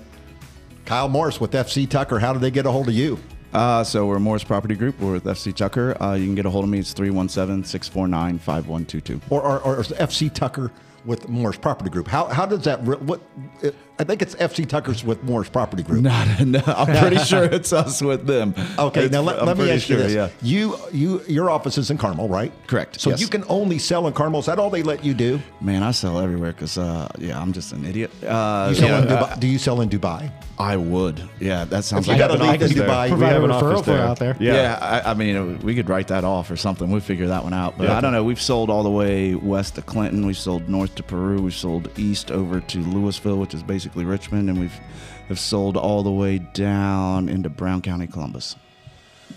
Kyle 0.91 1.08
Morris 1.08 1.39
with 1.39 1.54
FC 1.54 1.89
Tucker. 1.89 2.19
How 2.19 2.34
do 2.34 2.39
they 2.39 2.51
get 2.51 2.65
a 2.65 2.69
hold 2.69 2.89
of 2.89 2.93
you? 2.93 3.17
Uh, 3.54 3.82
so 3.82 4.08
we're 4.08 4.19
Morris 4.19 4.43
Property 4.43 4.75
Group. 4.75 4.99
We're 4.99 5.13
with 5.13 5.23
FC 5.23 5.56
Tucker. 5.56 5.95
Uh, 6.04 6.15
you 6.15 6.25
can 6.25 6.36
get 6.36 6.45
a 6.45 6.49
hold 6.49 6.65
of 6.65 6.69
me. 6.69 6.80
It's 6.80 6.93
317-649-5122. 6.93 9.21
Or, 9.30 9.41
or, 9.41 9.62
or 9.62 9.84
FC 9.84 10.34
Tucker 10.34 10.69
with 11.06 11.30
Morris 11.30 11.56
Property 11.56 11.89
Group? 11.89 12.10
How, 12.10 12.25
how 12.25 12.45
does 12.45 12.65
that, 12.65 12.82
what, 12.82 13.21
it, 13.62 13.73
I 14.01 14.03
think 14.03 14.23
it's 14.23 14.33
FC 14.33 14.67
Tucker's 14.67 15.03
with 15.03 15.23
Morris 15.23 15.47
Property 15.47 15.83
Group. 15.83 16.01
Not, 16.01 16.39
no, 16.45 16.59
I'm 16.65 16.97
pretty 16.97 17.17
sure 17.23 17.43
it's 17.43 17.71
us 17.71 18.01
with 18.01 18.25
them. 18.25 18.55
Okay, 18.79 19.05
It's- 19.05 19.11
now 19.11 19.21
let, 19.21 19.45
let 19.45 19.55
me 19.55 19.63
pretty 19.65 19.77
ask 19.77 19.89
you 19.89 19.97
this: 19.97 20.11
Yeah. 20.11 20.29
you, 20.41 20.75
you, 20.91 21.21
your 21.27 21.51
office 21.51 21.77
is 21.77 21.91
in 21.91 21.99
Carmel, 21.99 22.27
right? 22.27 22.51
Correct, 22.65 22.99
So 22.99 23.11
yes. 23.11 23.21
you 23.21 23.27
can 23.27 23.43
only 23.47 23.77
sell 23.77 24.07
in 24.07 24.13
Carmel. 24.13 24.39
Is 24.39 24.47
that 24.47 24.57
all 24.57 24.71
they 24.71 24.81
let 24.81 25.05
you 25.05 25.13
do? 25.13 25.39
Man, 25.61 25.83
I 25.83 25.91
sell 25.91 26.19
everywhere 26.19 26.51
because, 26.51 26.79
uh, 26.79 27.07
yeah, 27.19 27.39
I'm 27.39 27.53
just 27.53 27.73
an 27.73 27.85
idiot. 27.85 28.09
Uh, 28.23 28.67
You 28.69 28.75
sell 28.75 28.89
yeah, 28.89 29.01
in 29.03 29.07
Dubai, 29.07 29.39
do 29.39 29.47
you 29.47 29.59
sell 29.59 29.81
in 29.81 29.89
Dubai? 29.89 30.31
I 30.59 30.77
would. 30.77 31.21
Yeah, 31.39 31.65
that 31.65 31.83
sounds 31.83 32.05
you 32.07 32.13
like 32.13 32.19
gotta 32.19 32.33
an 32.35 32.39
leave 32.41 32.49
in 32.49 32.55
office 32.63 32.73
there. 32.75 32.87
Dubai. 32.87 33.03
We 33.05 33.09
Provide 33.11 33.31
have 33.33 33.41
a 33.41 33.45
an 33.45 33.51
referral 33.51 33.79
for 33.83 33.91
there. 33.91 34.01
out 34.01 34.19
there. 34.19 34.37
Yeah. 34.39 34.53
Yeah, 34.53 34.79
I, 35.05 35.11
I 35.11 35.13
mean, 35.15 35.59
we 35.59 35.73
could 35.75 35.89
write 35.89 36.07
that 36.09 36.23
off 36.23 36.51
or 36.51 36.55
something. 36.55 36.89
We'll 36.91 37.01
figure 37.01 37.27
that 37.27 37.43
one 37.43 37.53
out. 37.53 37.77
But 37.79 37.85
Yeah. 37.85 37.97
I 37.97 38.01
don't 38.01 38.11
know. 38.11 38.23
We've 38.23 38.41
sold 38.41 38.69
all 38.69 38.83
the 38.83 38.89
way 38.91 39.33
west 39.35 39.75
to 39.75 39.81
Clinton. 39.81 40.25
We've 40.25 40.37
sold 40.37 40.69
north 40.69 40.93
to 40.95 41.03
Peru. 41.03 41.41
We've 41.41 41.53
sold 41.53 41.89
east 41.97 42.29
over 42.31 42.59
to 42.59 42.79
Louisville, 42.79 43.37
which 43.37 43.55
is 43.55 43.63
basically 43.63 43.90
Richmond, 43.95 44.49
and 44.49 44.60
we've 44.60 44.80
have 45.27 45.39
sold 45.39 45.77
all 45.77 46.04
the 46.04 46.12
way 46.12 46.39
down 46.39 47.30
into 47.30 47.49
Brown 47.49 47.82
County, 47.82 48.06
Columbus. 48.06 48.56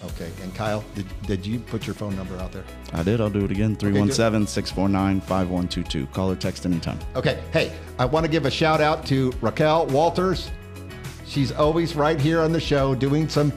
Okay. 0.05 0.31
And 0.43 0.55
Kyle, 0.55 0.85
did, 0.95 1.07
did 1.23 1.47
you 1.47 1.61
put 1.61 1.87
your 1.87 1.95
phone 1.95 2.17
number 2.17 2.37
out 2.38 2.53
there? 2.53 2.64
I 2.93 3.03
did. 3.03 3.21
I'll 3.21 3.31
do 3.31 3.45
it 3.45 3.51
again. 3.51 3.77
317 3.77 4.47
649 4.47 5.21
5122. 5.21 6.07
Call 6.07 6.31
or 6.33 6.37
text 6.37 6.67
anytime. 6.67 6.99
Okay. 7.14 7.43
Hey, 7.53 7.73
I 7.99 8.05
want 8.05 8.27
to 8.27 8.31
give 8.31 8.45
a 8.45 8.51
shout 8.51 8.81
out 8.81 9.07
to 9.07 9.33
Raquel 9.40 9.87
Walters. 9.87 10.51
She's 11.27 11.53
always 11.53 11.97
right 11.97 12.21
here 12.21 12.40
on 12.40 12.53
the 12.53 12.61
show 12.61 12.95
doing 12.95 13.29
some, 13.29 13.53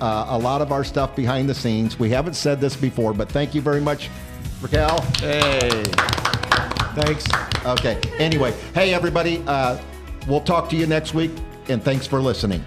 uh, 0.00 0.26
a 0.30 0.38
lot 0.38 0.62
of 0.62 0.72
our 0.72 0.84
stuff 0.84 1.14
behind 1.14 1.48
the 1.48 1.54
scenes. 1.54 1.98
We 1.98 2.10
haven't 2.10 2.34
said 2.34 2.60
this 2.60 2.76
before, 2.76 3.12
but 3.12 3.30
thank 3.30 3.54
you 3.54 3.60
very 3.60 3.80
much, 3.80 4.10
Raquel. 4.60 5.00
Hey. 5.18 5.84
Thanks. 6.94 7.26
Okay. 7.64 8.00
Anyway, 8.18 8.52
hey, 8.74 8.94
everybody, 8.94 9.42
uh, 9.46 9.78
we'll 10.26 10.40
talk 10.40 10.68
to 10.70 10.76
you 10.76 10.86
next 10.86 11.14
week, 11.14 11.30
and 11.68 11.82
thanks 11.82 12.06
for 12.06 12.20
listening. 12.20 12.64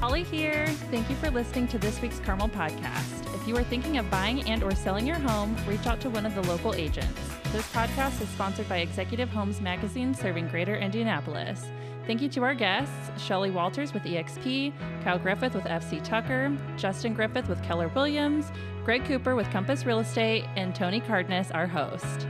Holly 0.00 0.22
here. 0.22 0.66
Thank 0.90 1.08
you 1.10 1.16
for 1.16 1.30
listening 1.30 1.68
to 1.68 1.78
this 1.78 2.00
week's 2.00 2.18
Carmel 2.20 2.48
podcast. 2.48 3.34
If 3.34 3.46
you 3.46 3.56
are 3.56 3.62
thinking 3.62 3.98
of 3.98 4.10
buying 4.10 4.42
and 4.48 4.62
or 4.62 4.74
selling 4.74 5.06
your 5.06 5.18
home, 5.18 5.56
reach 5.66 5.86
out 5.86 6.00
to 6.00 6.10
one 6.10 6.26
of 6.26 6.34
the 6.34 6.42
local 6.42 6.74
agents. 6.74 7.20
This 7.52 7.70
podcast 7.72 8.20
is 8.20 8.28
sponsored 8.30 8.68
by 8.68 8.78
Executive 8.78 9.28
Homes 9.28 9.60
Magazine 9.60 10.14
serving 10.14 10.48
Greater 10.48 10.76
Indianapolis. 10.76 11.66
Thank 12.06 12.22
you 12.22 12.28
to 12.30 12.42
our 12.42 12.54
guests, 12.54 13.22
Shelly 13.22 13.50
Walters 13.50 13.92
with 13.92 14.02
EXP, 14.02 14.72
Kyle 15.04 15.18
Griffith 15.18 15.54
with 15.54 15.64
FC 15.64 16.02
Tucker, 16.02 16.56
Justin 16.76 17.14
Griffith 17.14 17.48
with 17.48 17.62
Keller 17.62 17.88
Williams, 17.88 18.50
Greg 18.84 19.04
Cooper 19.04 19.36
with 19.36 19.50
Compass 19.50 19.84
Real 19.84 20.00
Estate, 20.00 20.44
and 20.56 20.74
Tony 20.74 21.00
Cardenas, 21.00 21.50
our 21.50 21.66
host. 21.66 22.26